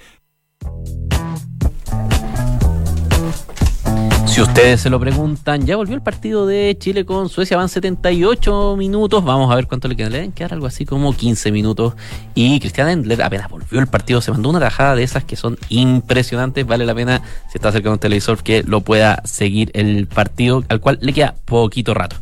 Si 4.32 4.40
ustedes 4.40 4.80
se 4.80 4.88
lo 4.88 4.98
preguntan, 4.98 5.66
ya 5.66 5.76
volvió 5.76 5.94
el 5.94 6.00
partido 6.00 6.46
de 6.46 6.74
Chile 6.80 7.04
con 7.04 7.28
Suecia, 7.28 7.58
van 7.58 7.68
78 7.68 8.76
minutos. 8.78 9.22
Vamos 9.22 9.52
a 9.52 9.56
ver 9.56 9.66
cuánto 9.66 9.88
le 9.88 9.94
queda. 9.94 10.08
Le 10.08 10.16
deben 10.16 10.32
quedar 10.32 10.54
algo 10.54 10.66
así 10.66 10.86
como 10.86 11.14
15 11.14 11.52
minutos. 11.52 11.92
Y 12.34 12.58
Cristian 12.58 12.88
Endler 12.88 13.20
apenas 13.20 13.50
volvió 13.50 13.78
el 13.78 13.88
partido, 13.88 14.22
se 14.22 14.32
mandó 14.32 14.48
una 14.48 14.58
tajada 14.58 14.96
de 14.96 15.02
esas 15.02 15.24
que 15.24 15.36
son 15.36 15.58
impresionantes. 15.68 16.66
Vale 16.66 16.86
la 16.86 16.94
pena, 16.94 17.20
si 17.50 17.58
está 17.58 17.72
cerca 17.72 17.90
de 17.90 17.92
un 17.92 17.98
televisor, 17.98 18.42
que 18.42 18.62
lo 18.62 18.80
pueda 18.80 19.20
seguir 19.26 19.70
el 19.74 20.06
partido, 20.06 20.64
al 20.70 20.80
cual 20.80 20.98
le 21.02 21.12
queda 21.12 21.34
poquito 21.44 21.92
rato. 21.92 22.16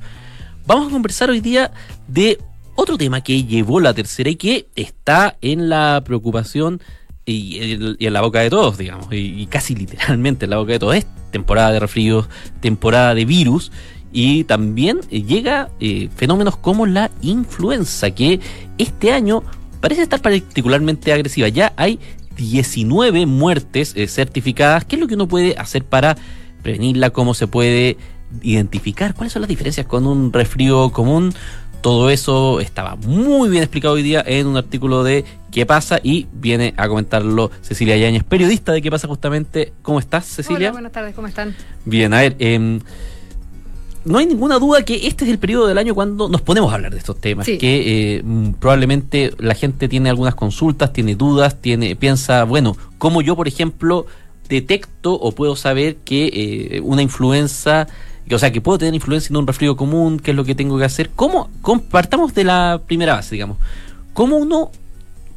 Vamos 0.67 0.89
a 0.89 0.91
conversar 0.91 1.31
hoy 1.31 1.41
día 1.41 1.71
de 2.09 2.41
otro 2.75 2.99
tema 2.99 3.21
que 3.21 3.45
llevó 3.45 3.79
la 3.79 3.95
tercera 3.95 4.31
y 4.31 4.35
que 4.35 4.67
está 4.75 5.37
en 5.43 5.69
la 5.69 6.03
preocupación 6.05 6.83
y, 7.25 7.95
en 8.05 8.13
la 8.13 8.21
boca 8.21 8.41
de 8.41 8.51
todos, 8.51 8.79
digamos, 8.79 9.13
y, 9.13 9.43
y 9.43 9.47
casi 9.47 9.77
literalmente 9.77 10.47
en 10.47 10.51
la 10.51 10.57
boca 10.57 10.73
de 10.73 10.81
todos. 10.81 10.97
Es 10.97 11.07
temporada 11.31 11.73
de 11.73 11.81
resfríos, 11.81 12.29
temporada 12.61 13.15
de 13.15 13.25
virus 13.25 13.73
y 14.13 14.45
también 14.45 15.01
eh, 15.11 15.23
llega 15.23 15.71
eh, 15.81 16.09
fenómenos 16.15 16.57
como 16.57 16.87
la 16.87 17.11
influenza, 17.23 18.11
que 18.11 18.41
este 18.79 19.13
año 19.13 19.43
parece 19.81 20.03
estar 20.03 20.21
particularmente 20.21 21.13
agresiva. 21.13 21.49
Ya 21.49 21.73
hay 21.77 21.99
19 22.37 23.27
muertes 23.27 23.95
eh, 23.97 24.09
certificadas. 24.09 24.85
¿Qué 24.85 24.97
es 24.97 25.01
lo 25.01 25.07
que 25.07 25.15
uno 25.15 25.29
puede 25.29 25.57
hacer 25.57 25.85
para 25.85 26.17
prevenirla? 26.63 27.11
¿Cómo 27.11 27.35
se 27.35 27.47
puede 27.47 27.97
identificar? 28.43 29.15
¿Cuáles 29.15 29.33
son 29.33 29.43
las 29.43 29.49
diferencias 29.49 29.87
con 29.87 30.07
un 30.07 30.33
resfrío 30.33 30.91
común? 30.91 31.33
todo 31.81 32.11
eso 32.11 32.61
estaba 32.61 32.97
muy 32.97 33.49
bien 33.49 33.63
explicado 33.63 33.95
hoy 33.95 34.03
día 34.03 34.23
en 34.27 34.47
un 34.47 34.57
artículo 34.57 35.03
de 35.03 35.25
¿Qué 35.51 35.67
pasa? 35.67 35.99
Y 36.03 36.27
viene 36.33 36.75
a 36.77 36.89
comentarlo 36.89 37.51
Cecilia 37.63 37.97
Yáñez, 37.97 38.23
periodista 38.25 38.73
de 38.73 38.83
¿Qué 38.83 38.91
pasa 38.91 39.09
justamente? 39.09 39.73
¿Cómo 39.83 39.99
estás, 39.99 40.27
Cecilia? 40.27 40.69
Hola, 40.69 40.73
buenas 40.73 40.93
tardes, 40.93 41.15
¿cómo 41.15 41.27
están? 41.27 41.55
Bien, 41.85 42.15
a 42.15 42.21
ver, 42.21 42.37
eh, 42.39 42.79
no 44.05 44.19
hay 44.19 44.27
ninguna 44.27 44.59
duda 44.59 44.83
que 44.83 45.07
este 45.07 45.25
es 45.25 45.31
el 45.31 45.39
periodo 45.39 45.67
del 45.67 45.77
año 45.77 45.95
cuando 45.95 46.29
nos 46.29 46.41
ponemos 46.41 46.73
a 46.73 46.77
hablar 46.77 46.93
de 46.93 46.99
estos 46.99 47.21
temas, 47.21 47.47
Sí. 47.47 47.59
que 47.59 48.17
eh, 48.17 48.23
mm, 48.23 48.53
probablemente 48.53 49.33
la 49.39 49.55
gente 49.55 49.89
tiene 49.89 50.09
algunas 50.09 50.35
consultas, 50.35 50.93
tiene 50.93 51.17
dudas, 51.17 51.61
tiene 51.61 51.97
piensa, 51.97 52.45
bueno, 52.45 52.77
¿cómo 52.99 53.21
yo, 53.21 53.37
por 53.37 53.47
ejemplo, 53.49 54.07
detecto 54.49 55.15
o 55.15 55.33
puedo 55.33 55.55
saber 55.57 55.97
que 55.97 56.31
eh, 56.77 56.81
una 56.83 57.03
influenza, 57.03 57.89
o 58.31 58.39
sea, 58.39 58.53
que 58.53 58.61
puedo 58.61 58.79
tener 58.79 58.95
influencia 58.95 59.33
en 59.33 59.37
un 59.37 59.47
resfrío 59.47 59.77
común, 59.77 60.19
qué 60.19 60.31
es 60.31 60.37
lo 60.37 60.45
que 60.45 60.55
tengo 60.55 60.79
que 60.79 60.85
hacer? 60.85 61.11
¿Cómo? 61.11 61.51
Compartamos 61.61 62.35
de 62.35 62.45
la 62.45 62.81
primera 62.87 63.15
base, 63.15 63.35
digamos. 63.35 63.59
¿Cómo 64.15 64.37
uno 64.37 64.71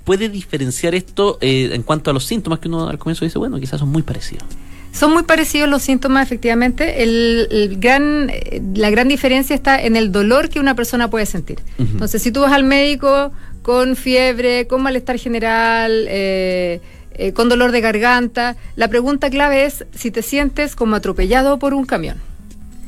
puede 0.04 0.30
diferenciar 0.30 0.96
esto 0.96 1.38
eh, 1.42 1.70
en 1.74 1.84
cuanto 1.84 2.10
a 2.10 2.14
los 2.14 2.26
síntomas 2.26 2.60
que 2.60 2.68
uno 2.68 2.88
al 2.90 2.98
comienzo 2.98 3.26
dice, 3.26 3.38
bueno, 3.40 3.60
quizás 3.60 3.80
son 3.80 3.90
muy 3.90 4.02
parecidos? 4.02 4.44
Son 4.92 5.12
muy 5.12 5.24
parecidos 5.24 5.68
los 5.70 5.82
síntomas, 5.82 6.24
efectivamente. 6.28 7.02
El, 7.02 7.48
el 7.50 7.80
gran, 7.80 8.30
eh, 8.32 8.62
la 8.76 8.90
gran 8.92 9.08
diferencia 9.08 9.56
está 9.56 9.82
en 9.82 9.96
el 9.96 10.12
dolor 10.12 10.50
que 10.50 10.60
una 10.60 10.76
persona 10.76 11.10
puede 11.10 11.26
sentir. 11.26 11.60
Entonces, 11.80 12.22
si 12.22 12.32
tú 12.32 12.42
vas 12.42 12.52
al 12.54 12.64
médico 12.64 13.32
con 13.64 13.96
fiebre, 13.96 14.68
con 14.68 14.84
malestar 14.84 15.18
general, 15.18 16.06
eh, 16.10 16.80
eh, 17.16 17.34
con 17.34 17.50
dolor 17.50 17.72
de 17.72 17.82
garganta, 17.82 18.56
la 18.76 18.88
pregunta 18.88 19.30
clave 19.32 19.66
es 19.66 19.86
si 19.96 20.12
te 20.12 20.22
sientes 20.22 20.76
como 20.76 20.96
atropellado 20.96 21.58
por 21.58 21.74
un 21.74 21.86
camión. 21.86 22.18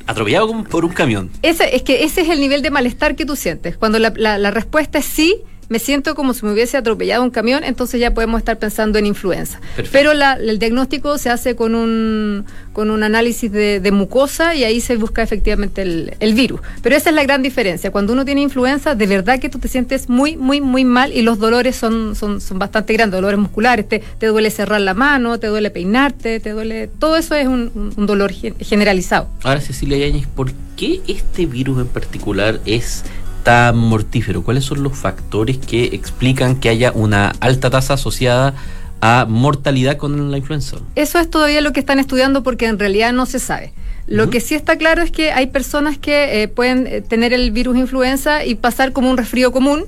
Atropellado 0.07 0.63
por 0.65 0.85
un 0.85 0.91
camión. 0.93 1.31
Ese, 1.41 1.75
es 1.75 1.81
que 1.81 2.03
ese 2.03 2.21
es 2.21 2.29
el 2.29 2.39
nivel 2.39 2.61
de 2.61 2.69
malestar 2.69 3.15
que 3.15 3.25
tú 3.25 3.35
sientes. 3.35 3.77
Cuando 3.77 3.97
la, 3.97 4.13
la- 4.15 4.37
la 4.37 4.51
respuesta 4.51 4.99
es 4.99 5.05
sí, 5.05 5.37
me 5.69 5.79
siento 5.79 6.15
como 6.15 6.33
si 6.33 6.45
me 6.45 6.51
hubiese 6.53 6.77
atropellado 6.77 7.23
un 7.23 7.29
camión, 7.31 7.63
entonces 7.63 7.99
ya 7.99 8.13
podemos 8.13 8.39
estar 8.39 8.57
pensando 8.59 8.99
en 8.99 9.05
influenza. 9.05 9.59
Perfecto. 9.75 9.89
Pero 9.91 10.13
la- 10.13 10.33
el 10.33 10.59
diagnóstico 10.59 11.17
se 11.17 11.29
hace 11.29 11.55
con 11.55 11.75
un, 11.75 12.45
con 12.73 12.91
un 12.91 13.03
análisis 13.03 13.51
de, 13.51 13.79
de 13.79 13.91
mucosa 13.91 14.55
y 14.55 14.63
ahí 14.63 14.81
se 14.81 14.95
busca 14.97 15.21
efectivamente 15.23 15.81
el, 15.81 16.13
el 16.19 16.33
virus. 16.33 16.61
Pero 16.81 16.95
esa 16.95 17.09
es 17.09 17.15
la 17.15 17.23
gran 17.23 17.41
diferencia. 17.41 17.91
Cuando 17.91 18.13
uno 18.13 18.25
tiene 18.25 18.41
influenza, 18.41 18.95
de 18.95 19.07
verdad 19.07 19.39
que 19.39 19.49
tú 19.49 19.59
te 19.59 19.67
sientes 19.67 20.09
muy, 20.09 20.37
muy, 20.37 20.61
muy 20.61 20.85
mal 20.85 21.11
y 21.13 21.21
los 21.21 21.39
dolores 21.39 21.75
son, 21.75 22.15
son, 22.15 22.41
son 22.41 22.59
bastante 22.59 22.93
grandes, 22.93 23.17
dolores 23.17 23.39
musculares. 23.39 23.87
Te, 23.89 24.03
te 24.19 24.27
duele 24.27 24.51
cerrar 24.51 24.81
la 24.81 24.93
mano, 24.93 25.39
te 25.39 25.47
duele 25.47 25.71
peinarte, 25.71 26.39
te 26.39 26.51
duele... 26.51 26.89
Todo 26.99 27.17
eso 27.17 27.35
es 27.35 27.47
un, 27.47 27.91
un- 27.97 28.05
dolor 28.05 28.31
gen- 28.31 28.55
generalizado. 28.59 29.27
Ahora, 29.43 29.61
Cecilia 29.61 29.97
Yáñez, 29.97 30.27
¿por 30.27 30.51
qué 30.77 31.01
este 31.07 31.45
virus 31.47 31.79
en 31.81 31.87
particular 31.87 32.59
es 32.65 33.03
tan 33.45 33.77
mortífero? 33.77 34.43
¿Cuáles 34.43 34.65
son 34.65 34.83
los 34.83 34.97
factores 34.97 35.57
que 35.59 35.85
explican 35.85 36.59
que 36.59 36.67
haya 36.69 36.91
una 36.91 37.29
alta 37.39 37.69
tasa 37.69 37.93
asociada 37.93 38.55
a 39.01 39.25
mortalidad 39.29 39.97
con 39.97 40.31
la 40.31 40.37
influenza? 40.37 40.77
Eso 40.95 41.19
es 41.19 41.29
todavía 41.29 41.61
lo 41.61 41.71
que 41.71 41.79
están 41.79 41.99
estudiando 41.99 42.43
porque 42.43 42.65
en 42.65 42.79
realidad 42.79 43.13
no 43.13 43.25
se 43.25 43.39
sabe. 43.39 43.71
Lo 44.07 44.29
que 44.29 44.39
sí 44.41 44.55
está 44.55 44.77
claro 44.77 45.01
es 45.03 45.11
que 45.11 45.31
hay 45.31 45.47
personas 45.47 45.97
que 45.97 46.43
eh, 46.43 46.47
pueden 46.47 46.87
eh, 46.87 47.01
tener 47.01 47.33
el 47.33 47.51
virus 47.51 47.77
influenza 47.77 48.43
y 48.45 48.55
pasar 48.55 48.91
como 48.93 49.09
un 49.09 49.17
resfrío 49.17 49.51
común. 49.51 49.85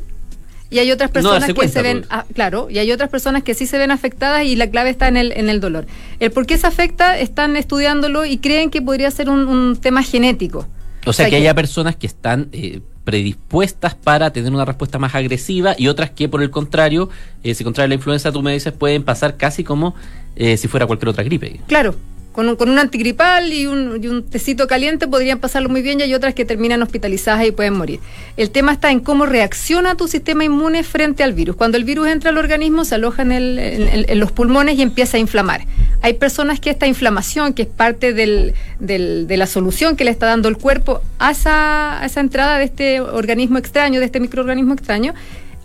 Y 0.69 0.79
hay 0.79 0.91
otras 0.91 1.09
No 1.09 1.13
personas 1.13 1.53
que 1.53 1.67
se 1.69 1.81
ven, 1.81 1.99
pues. 1.99 2.07
ah, 2.11 2.25
claro, 2.33 2.67
y 2.69 2.77
hay 2.77 2.91
otras 2.91 3.09
personas 3.09 3.41
que 3.43 3.53
sí 3.53 3.65
se 3.65 3.77
ven 3.77 3.89
afectadas 3.89 4.43
y 4.43 4.55
la 4.55 4.69
clave 4.69 4.89
está 4.91 5.07
en 5.07 5.17
el, 5.17 5.31
en 5.31 5.49
el 5.49 5.59
dolor. 5.61 5.87
El 6.19 6.29
por 6.31 6.45
qué 6.45 6.57
se 6.57 6.67
afecta, 6.67 7.17
están 7.17 7.55
estudiándolo 7.57 8.25
y 8.25 8.37
creen 8.37 8.69
que 8.69 8.81
podría 8.81 9.09
ser 9.11 9.29
un, 9.29 9.47
un 9.47 9.77
tema 9.77 10.03
genético. 10.03 10.59
O 10.59 10.63
sea, 10.63 11.09
O 11.09 11.13
sea, 11.13 11.25
que 11.25 11.31
que- 11.31 11.37
haya 11.37 11.55
personas 11.55 11.95
que 11.95 12.05
están 12.07 12.49
eh, 12.51 12.81
predispuestas 13.07 13.95
para 13.95 14.31
tener 14.31 14.51
una 14.51 14.65
respuesta 14.65 14.99
más 14.99 15.15
agresiva 15.15 15.75
y 15.77 15.87
otras 15.87 16.09
que, 16.09 16.27
por 16.27 16.43
el 16.43 16.51
contrario, 16.51 17.09
eh, 17.41 17.55
si 17.55 17.63
contrae 17.63 17.87
la 17.87 17.93
influenza, 17.93 18.33
tú 18.33 18.41
me 18.41 18.51
dices, 18.51 18.73
pueden 18.73 19.01
pasar 19.03 19.37
casi 19.37 19.63
como 19.63 19.95
eh, 20.35 20.57
si 20.57 20.67
fuera 20.67 20.85
cualquier 20.85 21.07
otra 21.07 21.23
gripe. 21.23 21.61
Claro, 21.67 21.95
con 22.37 22.49
un, 22.49 22.55
con 22.55 22.69
un 22.69 22.77
antigripal 22.77 23.51
y 23.51 23.65
un, 23.65 23.99
y 23.99 24.21
tecito 24.29 24.67
caliente 24.67 25.07
podrían 25.07 25.39
pasarlo 25.39 25.69
muy 25.69 25.81
bien 25.81 25.99
y 25.99 26.03
hay 26.03 26.13
otras 26.13 26.35
que 26.35 26.45
terminan 26.45 26.83
hospitalizadas 26.83 27.43
y 27.47 27.51
pueden 27.51 27.73
morir. 27.73 27.99
El 28.37 28.51
tema 28.51 28.73
está 28.73 28.91
en 28.91 28.99
cómo 28.99 29.25
reacciona 29.25 29.95
tu 29.95 30.07
sistema 30.07 30.43
inmune 30.43 30.83
frente 30.83 31.23
al 31.23 31.33
virus. 31.33 31.55
Cuando 31.55 31.77
el 31.77 31.83
virus 31.83 32.09
entra 32.09 32.29
al 32.29 32.37
organismo 32.37 32.85
se 32.85 32.93
aloja 32.93 33.23
en, 33.23 34.19
los 34.19 34.31
pulmones 34.31 34.77
y 34.77 34.83
empieza 34.83 35.17
a 35.17 35.19
inflamar. 35.19 35.65
Hay 36.03 36.13
personas 36.13 36.59
que 36.59 36.69
esta 36.69 36.85
inflamación, 36.85 37.55
que 37.55 37.63
es 37.63 37.69
parte 37.69 38.13
de 38.13 38.53
la 39.27 39.47
solución 39.47 39.95
que 39.95 40.03
le 40.03 40.11
está 40.11 40.27
dando 40.27 40.47
el 40.47 40.57
cuerpo 40.57 41.01
a 41.17 41.31
esa, 41.31 41.99
a 41.99 42.05
esa 42.05 42.19
entrada 42.19 42.59
de 42.59 42.65
este 42.65 43.01
organismo 43.01 43.57
extraño, 43.57 43.99
de 43.99 44.05
este 44.05 44.19
microorganismo 44.19 44.75
extraño, 44.75 45.15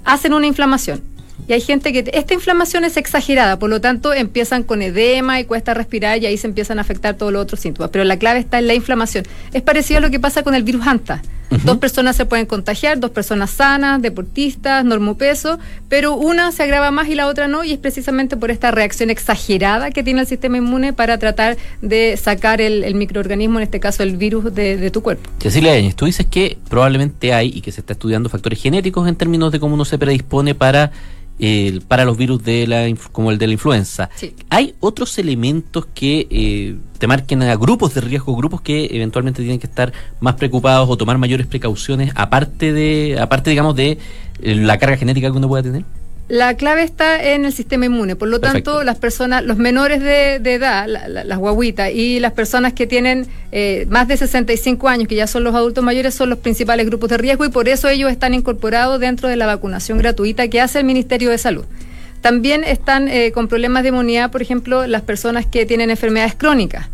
hacen 0.06 0.32
una 0.32 0.46
inflamación. 0.46 1.02
Y 1.49 1.53
hay 1.53 1.61
gente 1.61 1.92
que 1.92 2.11
esta 2.12 2.35
inflamación 2.35 2.85
es 2.85 2.97
exagerada, 2.97 3.59
por 3.59 3.68
lo 3.68 3.81
tanto 3.81 4.12
empiezan 4.12 4.62
con 4.62 4.81
edema 4.81 5.40
y 5.40 5.45
cuesta 5.45 5.75
respirar 5.75 6.23
y 6.23 6.27
ahí 6.27 6.37
se 6.37 6.47
empiezan 6.47 6.79
a 6.79 6.83
afectar 6.83 7.16
todos 7.16 7.33
los 7.33 7.42
otros 7.42 7.61
síntomas. 7.61 7.90
Pero 7.90 8.05
la 8.05 8.16
clave 8.16 8.38
está 8.38 8.59
en 8.59 8.66
la 8.66 8.75
inflamación. 8.75 9.25
Es 9.53 9.62
parecido 9.62 9.99
a 9.99 10.01
lo 10.01 10.11
que 10.11 10.21
pasa 10.21 10.42
con 10.42 10.55
el 10.55 10.62
virus 10.62 10.87
Hanta. 10.87 11.23
Dos 11.64 11.77
personas 11.77 12.16
se 12.16 12.25
pueden 12.25 12.47
contagiar, 12.47 12.99
dos 12.99 13.11
personas 13.11 13.51
sanas, 13.51 14.01
deportistas, 14.01 14.87
normopeso, 14.87 15.59
pero 15.90 16.14
una 16.14 16.51
se 16.51 16.62
agrava 16.62 16.90
más 16.90 17.09
y 17.09 17.14
la 17.14 17.27
otra 17.27 17.47
no, 17.47 17.62
y 17.62 17.73
es 17.73 17.79
precisamente 17.79 18.38
por 18.38 18.51
esta 18.51 18.71
reacción 18.71 19.11
exagerada 19.11 19.90
que 19.90 20.03
tiene 20.03 20.23
el 20.23 20.27
sistema 20.27 20.57
inmune 20.57 20.95
para 20.95 21.18
tratar 21.18 21.59
de 21.83 22.16
sacar 22.16 22.62
el, 22.62 22.85
el 22.85 22.95
microorganismo, 22.95 23.59
en 23.59 23.64
este 23.64 23.81
caso 23.81 24.03
el 24.03 24.16
virus, 24.16 24.55
de, 24.55 24.79
de 24.79 24.90
tu 24.90 25.03
cuerpo. 25.03 25.29
Cecilia 25.40 25.75
Yáñez, 25.75 25.95
tú 25.95 26.07
dices 26.07 26.25
que 26.25 26.57
probablemente 26.71 27.35
hay 27.35 27.53
y 27.55 27.61
que 27.61 27.71
se 27.71 27.81
está 27.81 27.92
estudiando 27.92 28.31
factores 28.31 28.59
genéticos 28.59 29.07
en 29.07 29.16
términos 29.16 29.53
de 29.53 29.61
cómo 29.61 29.75
uno 29.75 29.85
se 29.85 29.99
predispone 29.99 30.55
para, 30.55 30.90
el- 31.42 31.81
para 31.83 32.05
los 32.05 32.16
virus 32.16 32.42
de 32.44 32.66
la, 32.66 32.87
como 33.11 33.31
el 33.33 33.38
de 33.38 33.46
la 33.48 33.52
influenza. 33.55 34.09
Sí. 34.14 34.35
¿Hay 34.48 34.74
otros 34.81 35.18
elementos 35.18 35.87
que 35.92 36.26
eh, 36.31 36.76
te 36.98 37.07
marquen 37.09 37.42
a 37.42 37.57
grupos 37.57 37.94
de 37.94 38.00
riesgo, 38.00 38.35
grupos 38.37 38.61
que 38.61 38.88
eventualmente 38.92 39.42
tienen 39.42 39.59
que 39.59 39.66
estar 39.66 39.92
más 40.20 40.37
preocupados 40.37 40.88
o 40.88 40.96
tomar 40.96 41.18
mayores 41.18 41.46
precauciones, 41.48 42.12
aparte 42.14 42.72
de, 42.72 43.18
aparte 43.20 43.50
digamos, 43.50 43.74
de 43.74 43.98
eh, 44.40 44.55
la 44.55 44.78
carga 44.78 44.96
genética 44.96 45.31
que 45.33 45.37
uno 45.37 45.48
pueda 45.48 45.64
tener? 45.64 45.85
La 46.28 46.56
clave 46.56 46.82
está 46.82 47.22
en 47.35 47.44
el 47.44 47.52
sistema 47.52 47.85
inmune, 47.87 48.16
por 48.16 48.28
lo 48.28 48.40
Perfecto. 48.40 48.70
tanto, 48.72 48.85
las 48.85 48.96
personas, 48.96 49.44
los 49.44 49.58
menores 49.58 50.00
de, 50.00 50.38
de 50.40 50.54
edad, 50.54 50.87
la- 50.88 51.06
la- 51.08 51.24
las 51.24 51.38
guaguitas 51.38 51.90
y 51.92 52.20
las 52.20 52.32
personas 52.32 52.72
que 52.72 52.87
tienen 52.87 53.26
eh, 53.50 53.87
más 53.90 54.08
de 54.08 54.16
65 54.16 54.88
años, 54.88 55.08
que 55.08 55.14
ya 55.14 55.26
son 55.26 55.44
los 55.44 55.54
adultos 55.54 55.85
mayores, 55.85 56.14
son 56.14 56.30
los 56.30 56.38
principales 56.38 56.87
grupos 56.87 57.11
de 57.11 57.18
riesgo 57.18 57.44
y 57.44 57.50
por 57.50 57.68
eso 57.68 57.88
ellos 57.88 58.11
están 58.11 58.32
incorporados 58.32 58.98
dentro 58.98 59.28
de 59.28 59.37
la 59.37 59.44
vacunación 59.46 59.98
gratuita 59.98 60.48
que 60.48 60.61
hace 60.61 60.78
el 60.78 60.85
Ministerio 60.87 61.28
de 61.28 61.37
Salud. 61.38 61.64
También 62.22 62.64
están 62.64 63.08
eh, 63.08 63.32
con 63.32 63.48
problemas 63.48 63.82
de 63.82 63.90
inmunidad, 63.90 64.30
por 64.30 64.40
ejemplo, 64.40 64.87
las 64.87 65.02
personas 65.02 65.44
que 65.44 65.66
tienen 65.66 65.90
enfermedades 65.90 66.35
crónicas. 66.35 66.87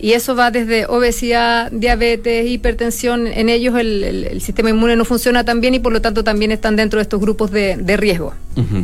Y 0.00 0.12
eso 0.12 0.36
va 0.36 0.52
desde 0.52 0.86
obesidad, 0.86 1.72
diabetes, 1.72 2.46
hipertensión. 2.48 3.26
En 3.26 3.48
ellos 3.48 3.76
el, 3.76 4.04
el- 4.04 4.24
el 4.26 4.40
sistema 4.40 4.70
inmune 4.70 4.94
no 4.94 5.04
funciona 5.04 5.44
tan 5.44 5.60
bien 5.60 5.74
y 5.74 5.80
por 5.80 5.92
lo 5.92 6.00
tanto 6.00 6.22
también 6.22 6.52
están 6.52 6.76
dentro 6.76 6.98
de 6.98 7.02
estos 7.02 7.20
grupos 7.20 7.50
de- 7.50 7.76
de 7.76 7.96
riesgo. 7.96 8.32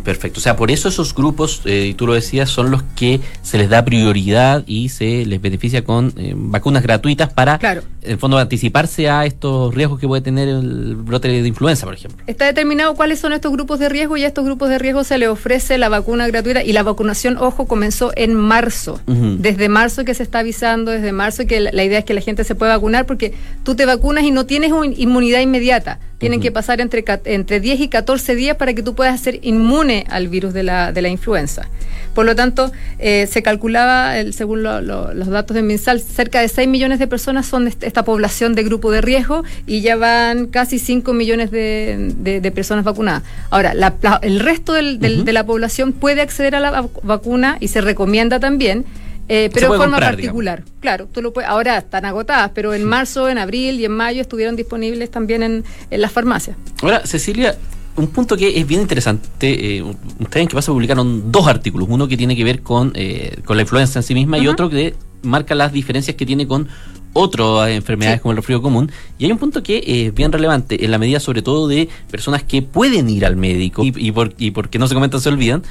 Perfecto. 0.04 0.38
O 0.38 0.42
sea, 0.42 0.56
por 0.56 0.70
eso 0.70 0.88
esos 0.88 1.14
grupos, 1.14 1.62
eh, 1.64 1.86
y 1.90 1.94
tú 1.94 2.06
lo 2.06 2.14
decías, 2.14 2.50
son 2.50 2.70
los 2.70 2.82
que 2.96 3.20
se 3.42 3.58
les 3.58 3.68
da 3.68 3.84
prioridad 3.84 4.62
y 4.66 4.88
se 4.88 5.24
les 5.26 5.40
beneficia 5.40 5.84
con 5.84 6.12
eh, 6.16 6.32
vacunas 6.36 6.82
gratuitas 6.82 7.32
para, 7.32 7.58
Claro. 7.58 7.82
en 8.02 8.12
el 8.12 8.18
fondo, 8.18 8.38
anticiparse 8.38 9.08
a 9.10 9.24
estos 9.26 9.74
riesgos 9.74 9.98
que 9.98 10.06
puede 10.06 10.22
tener 10.22 10.48
el 10.48 10.94
brote 10.96 11.28
de 11.28 11.46
influenza, 11.48 11.86
por 11.86 11.94
ejemplo. 11.94 12.22
Está 12.26 12.46
determinado 12.46 12.94
cuáles 12.94 13.18
son 13.18 13.32
estos 13.32 13.52
grupos 13.52 13.78
de 13.78 13.88
riesgo 13.88 14.16
y 14.16 14.24
a 14.24 14.28
estos 14.28 14.44
grupos 14.44 14.68
de 14.68 14.78
riesgo 14.78 15.04
se 15.04 15.18
les 15.18 15.28
ofrece 15.28 15.78
la 15.78 15.88
vacuna 15.88 16.26
gratuita 16.28 16.62
y 16.62 16.72
la 16.72 16.82
vacunación, 16.82 17.36
ojo, 17.38 17.66
comenzó 17.66 18.12
en 18.16 18.34
marzo. 18.34 19.00
Desde 19.06 19.68
marzo 19.68 20.04
que 20.04 20.14
se 20.14 20.22
está 20.22 20.40
avisando, 20.40 20.90
desde 20.90 21.12
marzo 21.12 21.46
que 21.46 21.60
la, 21.60 21.70
la 21.72 21.84
idea 21.84 21.98
es 22.00 22.04
que 22.04 22.14
la 22.14 22.20
gente 22.20 22.44
se 22.44 22.54
pueda 22.54 22.74
vacunar 22.76 23.06
porque 23.06 23.34
tú 23.64 23.74
te 23.74 23.86
vacunas 23.86 24.24
y 24.24 24.30
no 24.30 24.46
tienes 24.46 24.72
un- 24.72 24.94
inmunidad 24.96 25.40
inmediata. 25.40 25.98
Tienen 26.18 26.40
que 26.40 26.50
pasar 26.50 26.80
entre, 26.80 27.04
entre 27.26 27.60
10 27.60 27.80
y 27.80 27.88
14 27.88 28.34
días 28.34 28.56
para 28.56 28.72
que 28.72 28.82
tú 28.82 28.94
puedas 28.94 29.20
ser 29.20 29.40
inmune 29.42 29.63
al 30.10 30.28
virus 30.28 30.52
de 30.52 30.62
la, 30.62 30.92
de 30.92 31.02
la 31.02 31.08
influenza. 31.08 31.68
Por 32.14 32.26
lo 32.26 32.36
tanto, 32.36 32.70
eh, 33.00 33.26
se 33.28 33.42
calculaba, 33.42 34.18
el- 34.18 34.34
según 34.34 34.62
lo- 34.62 34.80
lo- 34.80 35.12
los 35.14 35.26
datos 35.28 35.54
de 35.56 35.62
MinSal, 35.62 36.00
cerca 36.00 36.40
de 36.40 36.48
6 36.48 36.68
millones 36.68 37.00
de 37.00 37.08
personas 37.08 37.44
son 37.46 37.64
de 37.64 37.70
est- 37.70 37.82
esta 37.82 38.04
población 38.04 38.54
de 38.54 38.62
grupo 38.62 38.92
de 38.92 39.00
riesgo 39.00 39.42
y 39.66 39.80
ya 39.80 39.96
van 39.96 40.46
casi 40.46 40.78
5 40.78 41.12
millones 41.12 41.50
de, 41.50 42.12
de- 42.18 42.40
de 42.40 42.50
personas 42.52 42.84
vacunadas. 42.84 43.24
Ahora, 43.50 43.74
la- 43.74 43.94
la- 44.00 44.20
el 44.22 44.38
resto 44.38 44.74
del- 44.74 45.00
del- 45.00 45.24
de 45.24 45.32
la 45.32 45.44
población 45.44 45.92
puede 45.92 46.20
acceder 46.20 46.54
a 46.54 46.60
la 46.60 46.70
vac- 46.82 47.00
vacuna 47.02 47.56
y 47.58 47.68
se 47.68 47.80
recomienda 47.80 48.38
también. 48.38 48.84
eh, 49.26 49.48
pero 49.54 49.68
en 49.68 49.72
forma 49.80 49.84
comprar, 49.96 50.10
particular. 50.16 50.62
Claro, 50.80 51.08
tú 51.10 51.22
lo 51.22 51.32
puedes, 51.32 51.48
ahora 51.48 51.78
están 51.78 52.04
agotadas, 52.04 52.50
pero 52.54 52.74
en 52.74 52.84
marzo, 52.84 53.30
en 53.30 53.38
abril 53.38 53.80
y 53.80 53.86
en 53.86 53.92
mayo 53.92 54.20
estuvieron 54.20 54.54
disponibles 54.54 55.10
también 55.10 55.42
en, 55.42 55.64
en 55.90 56.00
las 56.02 56.12
farmacias. 56.12 56.58
Ahora, 56.82 57.06
Cecilia, 57.06 57.56
un 57.96 58.08
punto 58.08 58.36
que 58.36 58.58
es 58.58 58.66
bien 58.66 58.80
interesante, 58.80 59.76
eh, 59.78 59.82
ustedes 59.82 60.42
en 60.42 60.48
que 60.48 60.54
pasa 60.54 60.72
publicaron 60.72 61.30
dos 61.30 61.46
artículos, 61.46 61.88
uno 61.90 62.08
que 62.08 62.16
tiene 62.16 62.34
que 62.36 62.44
ver 62.44 62.62
con, 62.62 62.92
eh, 62.94 63.36
con 63.44 63.56
la 63.56 63.62
influenza 63.62 63.98
en 64.00 64.02
sí 64.02 64.14
misma 64.14 64.38
y 64.38 64.48
otro 64.48 64.68
que 64.68 64.94
marca 65.22 65.54
las 65.54 65.72
diferencias 65.72 66.16
que 66.16 66.26
tiene 66.26 66.46
con 66.46 66.68
otras 67.12 67.68
enfermedades 67.70 68.18
Sí. 68.18 68.22
como 68.22 68.32
el 68.32 68.36
resfrío 68.38 68.60
común. 68.60 68.90
Y 69.18 69.26
hay 69.26 69.32
un 69.32 69.38
punto 69.38 69.62
que 69.62 69.82
es 69.86 70.14
bien 70.14 70.32
relevante, 70.32 70.84
en 70.84 70.90
la 70.90 70.98
medida 70.98 71.20
sobre 71.20 71.42
todo 71.42 71.68
de 71.68 71.88
personas 72.10 72.42
que 72.42 72.60
pueden 72.62 73.08
ir 73.08 73.24
al 73.24 73.36
médico 73.36 73.84
y, 73.84 73.92
y, 73.96 74.10
por, 74.10 74.34
y 74.38 74.50
porque 74.50 74.78
no 74.80 74.88
se 74.88 74.94
comentan 74.94 75.20
se 75.20 75.28
olvidan. 75.28 75.62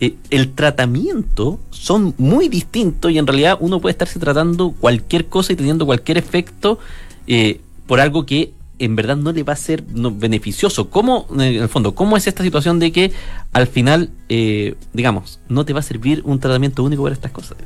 eh, 0.00 0.14
el 0.30 0.52
tratamiento 0.54 1.60
son 1.70 2.14
muy 2.18 2.48
distintos 2.48 3.10
y 3.10 3.18
en 3.18 3.26
realidad 3.26 3.58
uno 3.60 3.80
puede 3.80 3.90
estarse 3.92 4.18
tratando 4.18 4.70
cualquier 4.70 5.26
cosa 5.26 5.52
y 5.52 5.56
teniendo 5.56 5.84
cualquier 5.86 6.16
efecto 6.18 6.78
eh, 7.26 7.60
por 7.86 8.00
algo 8.00 8.24
que 8.24 8.52
en 8.78 8.96
verdad 8.96 9.16
no 9.16 9.32
le 9.32 9.42
va 9.42 9.52
a 9.54 9.56
ser 9.56 9.82
beneficioso. 9.82 10.90
¿Cómo, 10.90 11.26
en 11.32 11.40
el 11.40 11.68
fondo, 11.68 11.94
cómo 11.94 12.16
es 12.16 12.26
esta 12.26 12.42
situación 12.42 12.78
de 12.78 12.92
que 12.92 13.12
al 13.52 13.66
final, 13.66 14.10
eh, 14.28 14.74
digamos, 14.92 15.40
no 15.48 15.64
te 15.64 15.72
va 15.72 15.80
a 15.80 15.82
servir 15.82 16.22
un 16.24 16.38
tratamiento 16.40 16.82
único 16.82 17.02
para 17.02 17.14
estas 17.14 17.32
cosas? 17.32 17.56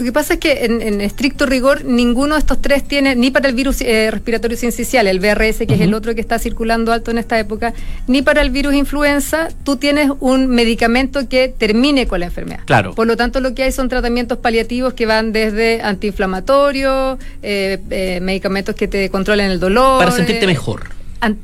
Lo 0.00 0.06
que 0.06 0.12
pasa 0.12 0.34
es 0.34 0.40
que 0.40 0.64
en, 0.64 0.80
en 0.80 1.00
estricto 1.02 1.44
rigor 1.44 1.84
ninguno 1.84 2.34
de 2.34 2.40
estos 2.40 2.62
tres 2.62 2.84
tiene, 2.88 3.14
ni 3.14 3.30
para 3.30 3.48
el 3.50 3.54
virus 3.54 3.82
eh, 3.82 4.10
respiratorio 4.10 4.56
sincicial, 4.56 5.06
el 5.06 5.20
VRS, 5.20 5.66
que 5.66 5.74
es 5.74 5.80
el 5.82 5.92
otro 5.92 6.14
que 6.14 6.22
está 6.22 6.38
circulando 6.38 6.90
alto 6.90 7.10
en 7.10 7.18
esta 7.18 7.38
época, 7.38 7.74
ni 8.06 8.22
para 8.22 8.40
el 8.40 8.48
virus 8.48 8.74
influenza, 8.74 9.48
tú 9.62 9.76
tienes 9.76 10.10
un 10.20 10.46
medicamento 10.48 11.28
que 11.28 11.48
termine 11.48 12.06
con 12.06 12.20
la 12.20 12.26
enfermedad. 12.26 12.60
Claro. 12.64 12.94
Por 12.94 13.06
lo 13.06 13.16
tanto, 13.18 13.40
lo 13.40 13.54
que 13.54 13.64
hay 13.64 13.72
son 13.72 13.90
tratamientos 13.90 14.38
paliativos 14.38 14.94
que 14.94 15.04
van 15.04 15.32
desde 15.32 15.82
antiinflamatorios, 15.82 17.18
eh, 17.42 17.78
eh, 17.90 18.20
medicamentos 18.22 18.74
que 18.74 18.88
te 18.88 19.10
controlen 19.10 19.50
el 19.50 19.60
dolor. 19.60 19.98
Para 19.98 20.12
sentirte 20.12 20.44
eh, 20.44 20.46
mejor. 20.46 20.88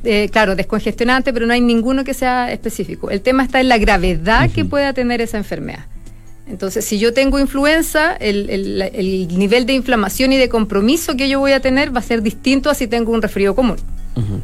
eh, 0.03 0.29
claro, 0.31 0.55
descongestionante, 0.55 1.31
pero 1.31 1.45
no 1.45 1.53
hay 1.53 1.61
ninguno 1.61 2.03
que 2.03 2.15
sea 2.15 2.51
específico. 2.51 3.11
El 3.11 3.21
tema 3.21 3.43
está 3.43 3.59
en 3.59 3.69
la 3.69 3.77
gravedad 3.77 4.49
que 4.49 4.65
pueda 4.65 4.93
tener 4.93 5.21
esa 5.21 5.37
enfermedad. 5.37 5.85
Entonces, 6.49 6.85
si 6.85 6.97
yo 6.97 7.13
tengo 7.13 7.39
influenza, 7.39 8.13
el, 8.15 8.49
el- 8.49 8.81
el 8.81 9.27
nivel 9.37 9.65
de 9.65 9.73
inflamación 9.73 10.31
y 10.33 10.37
de 10.37 10.47
compromiso 10.49 11.15
que 11.17 11.27
yo 11.29 11.39
voy 11.39 11.51
a 11.51 11.59
tener 11.59 11.93
va 11.95 11.99
a 11.99 12.03
ser 12.03 12.21
distinto 12.21 12.69
a 12.69 12.73
si 12.73 12.87
tengo 12.87 13.11
un 13.11 13.21
resfrío 13.21 13.53
común. 13.55 13.75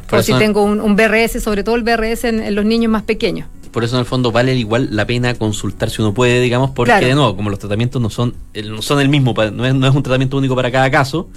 Por 0.08 0.20
O 0.20 0.22
si 0.22 0.32
tengo 0.34 0.62
un, 0.62 0.80
un 0.80 0.94
BRS, 0.94 1.42
sobre 1.42 1.64
todo 1.64 1.74
el 1.74 1.82
BRS 1.82 2.24
en, 2.24 2.40
en 2.40 2.54
los 2.54 2.64
niños 2.64 2.92
más 2.92 3.02
pequeños. 3.02 3.48
Por 3.72 3.82
eso 3.82 3.96
en 3.96 4.00
el 4.00 4.06
fondo 4.06 4.30
vale 4.30 4.54
igual 4.54 4.88
la 4.92 5.04
pena 5.04 5.34
consultar 5.34 5.90
si 5.90 6.00
uno 6.00 6.14
puede, 6.14 6.40
digamos, 6.40 6.70
porque 6.70 6.90
Claro. 6.92 7.06
de 7.08 7.14
nuevo, 7.14 7.34
como 7.36 7.50
los 7.50 7.58
tratamientos 7.58 8.00
no 8.00 8.08
son 8.08 8.34
el, 8.52 8.70
no 8.70 8.82
son 8.82 9.00
el 9.00 9.08
mismo, 9.08 9.34
no 9.52 9.66
es, 9.66 9.74
no 9.74 9.88
es 9.88 9.94
un 9.94 10.02
tratamiento 10.04 10.36
único 10.36 10.54
para 10.54 10.70
cada 10.70 10.88
caso, 10.92 11.28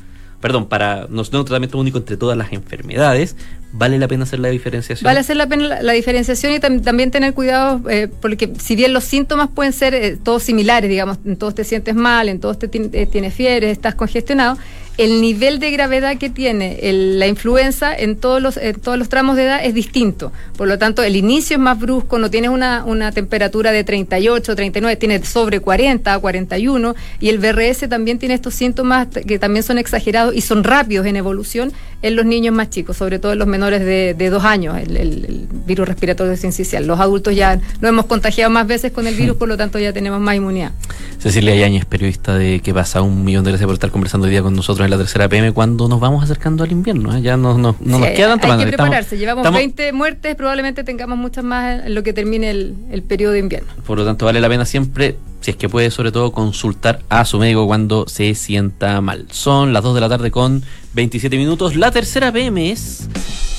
perdón, 0.42 0.68
para 0.68 1.08
no 1.10 1.22
es 1.22 1.34
un 1.34 1.46
tratamiento 1.46 1.78
único 1.78 1.98
entre 1.98 2.18
todas 2.18 2.38
las 2.38 2.52
enfermedades, 2.54 3.36
vale 3.72 3.98
la 3.98 4.08
pena 4.08 4.24
hacer 4.24 4.40
la 4.40 4.50
diferenciación. 4.50 5.06
Vale 5.06 5.20
hacer 5.20 5.36
la 5.36 5.48
pena 5.48 5.82
la, 5.82 5.92
diferenciación 5.94 6.54
y 6.54 6.58
tam- 6.60 6.82
también 6.82 7.12
tener 7.12 7.34
cuidado, 7.34 7.82
eh, 7.90 8.08
porque 8.22 8.54
si 8.60 8.76
bien 8.76 8.94
los 8.94 9.04
síntomas 9.04 9.50
pueden 9.54 9.74
ser 9.74 9.94
eh, 9.94 10.18
todos 10.18 10.44
similares, 10.44 10.90
digamos, 10.90 11.18
en 11.26 11.38
todos 11.38 11.56
te 11.56 11.64
sientes 11.64 11.96
mal, 11.96 12.30
en 12.30 12.40
todos 12.40 12.60
te 12.60 12.70
eh, 12.74 13.08
tienes 13.08 13.34
fiebre, 13.34 13.72
estás 13.72 13.96
congestionado, 13.96 14.58
el 14.98 15.22
nivel 15.22 15.60
de 15.60 15.72
gravedad 15.72 16.18
que 16.18 16.30
tiene 16.30 16.80
la 16.92 17.28
influenza 17.28 17.94
en 17.96 18.16
todos 18.16 18.42
los 18.42 18.58
en 18.58 18.80
todos 18.80 18.98
los 18.98 19.10
tramos 19.10 19.36
de 19.36 19.44
edad 19.44 19.64
es 19.64 19.74
distinto. 19.74 20.32
Por 20.58 20.68
lo 20.68 20.78
tanto, 20.78 21.04
el 21.04 21.16
inicio 21.16 21.56
es 21.58 21.62
más 21.62 21.80
brusco, 21.80 22.18
no 22.18 22.30
tienes 22.32 22.50
una, 22.50 22.84
una 22.86 23.12
temperatura 23.12 23.72
de 23.72 23.84
38, 23.84 24.56
39, 24.56 24.96
tienes 24.96 25.28
sobre 25.30 25.60
40, 25.60 26.18
41, 26.20 26.96
y 27.20 27.30
el 27.30 27.38
BRS 27.38 27.88
también 27.90 28.18
tiene 28.20 28.34
estos 28.36 28.54
síntomas 28.56 29.08
que 29.08 29.38
también 29.40 29.64
son 29.64 29.78
exagerados 29.78 30.34
y 30.36 30.42
son 30.42 30.64
rápidos 30.64 31.06
en 31.06 31.16
evolución 31.16 31.72
en 32.02 32.16
los 32.16 32.26
niños 32.26 32.54
más 32.54 32.70
chicos, 32.70 32.98
sobre 32.98 33.18
todo 33.20 33.34
en 33.34 33.40
los 33.40 33.48
menores 33.48 33.80
de, 33.82 34.14
de 34.16 34.30
dos 34.30 34.44
años, 34.44 34.78
el, 34.78 34.98
el- 34.98 35.26
el 35.26 35.48
virus 35.66 35.88
respiratorio 35.88 36.36
sincicial. 36.38 36.86
Los 36.88 37.00
adultos 37.00 37.36
ya 37.36 37.60
lo 37.82 37.88
hemos 37.88 38.06
contagiado 38.06 38.50
más 38.52 38.66
veces 38.68 38.92
con 38.92 39.08
el 39.08 39.16
virus, 39.16 39.36
por 39.38 39.48
lo 39.48 39.58
tanto 39.58 39.78
ya 39.80 39.92
tenemos 39.94 40.20
más 40.22 40.36
inmunidad. 40.36 40.72
Cecilia 41.20 41.56
Yáñez, 41.56 41.86
periodista 41.86 42.36
de 42.38 42.60
¿Qué 42.62 42.74
pasa? 42.74 43.02
Un 43.02 43.26
millón 43.26 43.44
de 43.44 43.52
gracias 43.52 43.66
por 43.66 43.74
estar 43.74 43.90
conversando 43.92 44.26
hoy 44.26 44.32
día 44.32 44.42
con 44.44 44.56
nosotros 44.56 44.87
la 44.90 44.98
tercera 44.98 45.28
PM 45.30 45.52
cuando 45.52 45.88
nos 45.88 46.00
vamos 46.00 46.24
acercando 46.24 46.64
al 46.64 46.72
invierno. 46.72 47.16
¿eh? 47.16 47.22
Ya 47.22 47.38
no, 47.38 47.58
no, 47.58 47.76
no 47.80 47.96
Sí, 47.98 48.02
nos 48.02 48.10
queda 48.12 48.30
tanto 48.30 48.52
hay 48.52 48.58
que 48.60 48.70
estamos- 48.72 48.90
prepararse. 48.90 49.18
Llevamos 49.18 49.42
estamos- 49.44 49.60
20 49.60 49.92
muertes, 49.94 50.36
probablemente 50.36 50.84
tengamos 50.84 51.18
muchas 51.18 51.44
más 51.44 51.86
en 51.86 51.96
lo 51.96 52.04
que 52.04 52.14
termine 52.14 52.50
el, 52.50 52.76
el 52.92 53.02
periodo 53.04 53.34
de 53.34 53.40
invierno. 53.40 53.68
Por 53.86 53.98
lo 53.98 54.06
tanto, 54.06 54.26
vale 54.26 54.40
la 54.42 54.50
pena 54.50 54.66
siempre, 54.66 55.18
si 55.42 55.52
es 55.52 55.58
que 55.58 55.70
puede, 55.70 55.92
sobre 55.92 56.12
todo, 56.12 56.32
consultar 56.32 57.00
a 57.10 57.26
su 57.26 57.40
médico 57.40 57.66
cuando 57.68 58.08
se 58.08 58.34
sienta 58.36 59.00
mal. 59.02 59.26
Son 59.32 59.74
las 59.74 59.84
2 59.84 59.96
de 59.96 60.02
la 60.02 60.10
tarde 60.10 60.32
con 60.32 60.64
27 60.94 61.38
minutos. 61.38 61.76
La 61.76 61.92
tercera 61.92 62.32
PM 62.32 62.72
es 62.72 63.08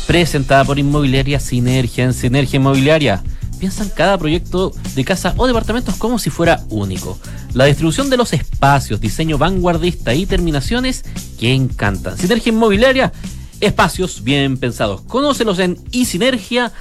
presentada 0.06 0.64
por 0.64 0.78
Inmobiliaria 0.78 1.38
Sinergia. 1.40 2.04
En 2.04 2.12
Sinergia 2.14 2.56
Inmobiliaria 2.56 3.22
piensan 3.58 3.90
cada 3.90 4.16
proyecto 4.16 4.72
de 4.94 5.04
casa 5.04 5.34
o 5.36 5.46
departamentos 5.46 5.96
como 5.96 6.18
si 6.18 6.30
fuera 6.30 6.64
único. 6.70 7.18
La 7.54 7.64
distribución 7.66 8.10
de 8.10 8.16
los 8.16 8.32
espacios, 8.32 9.00
diseño 9.00 9.38
vanguardista 9.38 10.14
y 10.14 10.26
terminaciones 10.26 11.04
que 11.38 11.52
encantan. 11.52 12.16
Sinergia 12.16 12.52
Inmobiliaria, 12.52 13.12
espacios 13.60 14.22
bien 14.22 14.58
pensados. 14.58 15.02
Conócelos 15.02 15.58
en 15.58 15.78
isinergia.cl. 15.90 16.76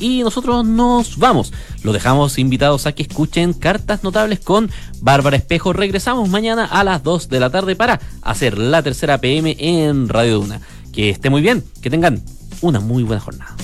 Y 0.00 0.22
nosotros 0.22 0.64
nos 0.64 1.18
vamos. 1.18 1.52
Lo 1.82 1.92
dejamos 1.92 2.38
invitados 2.38 2.86
a 2.86 2.92
que 2.92 3.02
escuchen 3.02 3.52
cartas 3.52 4.02
notables 4.02 4.40
con 4.40 4.70
Bárbara 5.00 5.36
Espejo. 5.36 5.72
Regresamos 5.72 6.28
mañana 6.28 6.64
a 6.64 6.84
las 6.84 7.02
2 7.02 7.28
de 7.28 7.40
la 7.40 7.50
tarde 7.50 7.76
para 7.76 8.00
hacer 8.22 8.58
la 8.58 8.82
tercera 8.82 9.18
PM 9.18 9.56
en 9.58 10.08
Radio 10.08 10.40
Duna. 10.40 10.60
Que 10.92 11.10
esté 11.10 11.28
muy 11.30 11.42
bien, 11.42 11.64
que 11.82 11.90
tengan 11.90 12.22
una 12.60 12.80
muy 12.80 13.02
buena 13.02 13.20
jornada. 13.20 13.56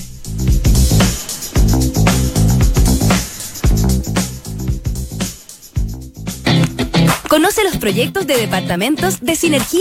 Conoce 7.31 7.63
los 7.63 7.77
proyectos 7.77 8.27
de 8.27 8.35
departamentos 8.35 9.21
de 9.21 9.37
Sinergia 9.37 9.79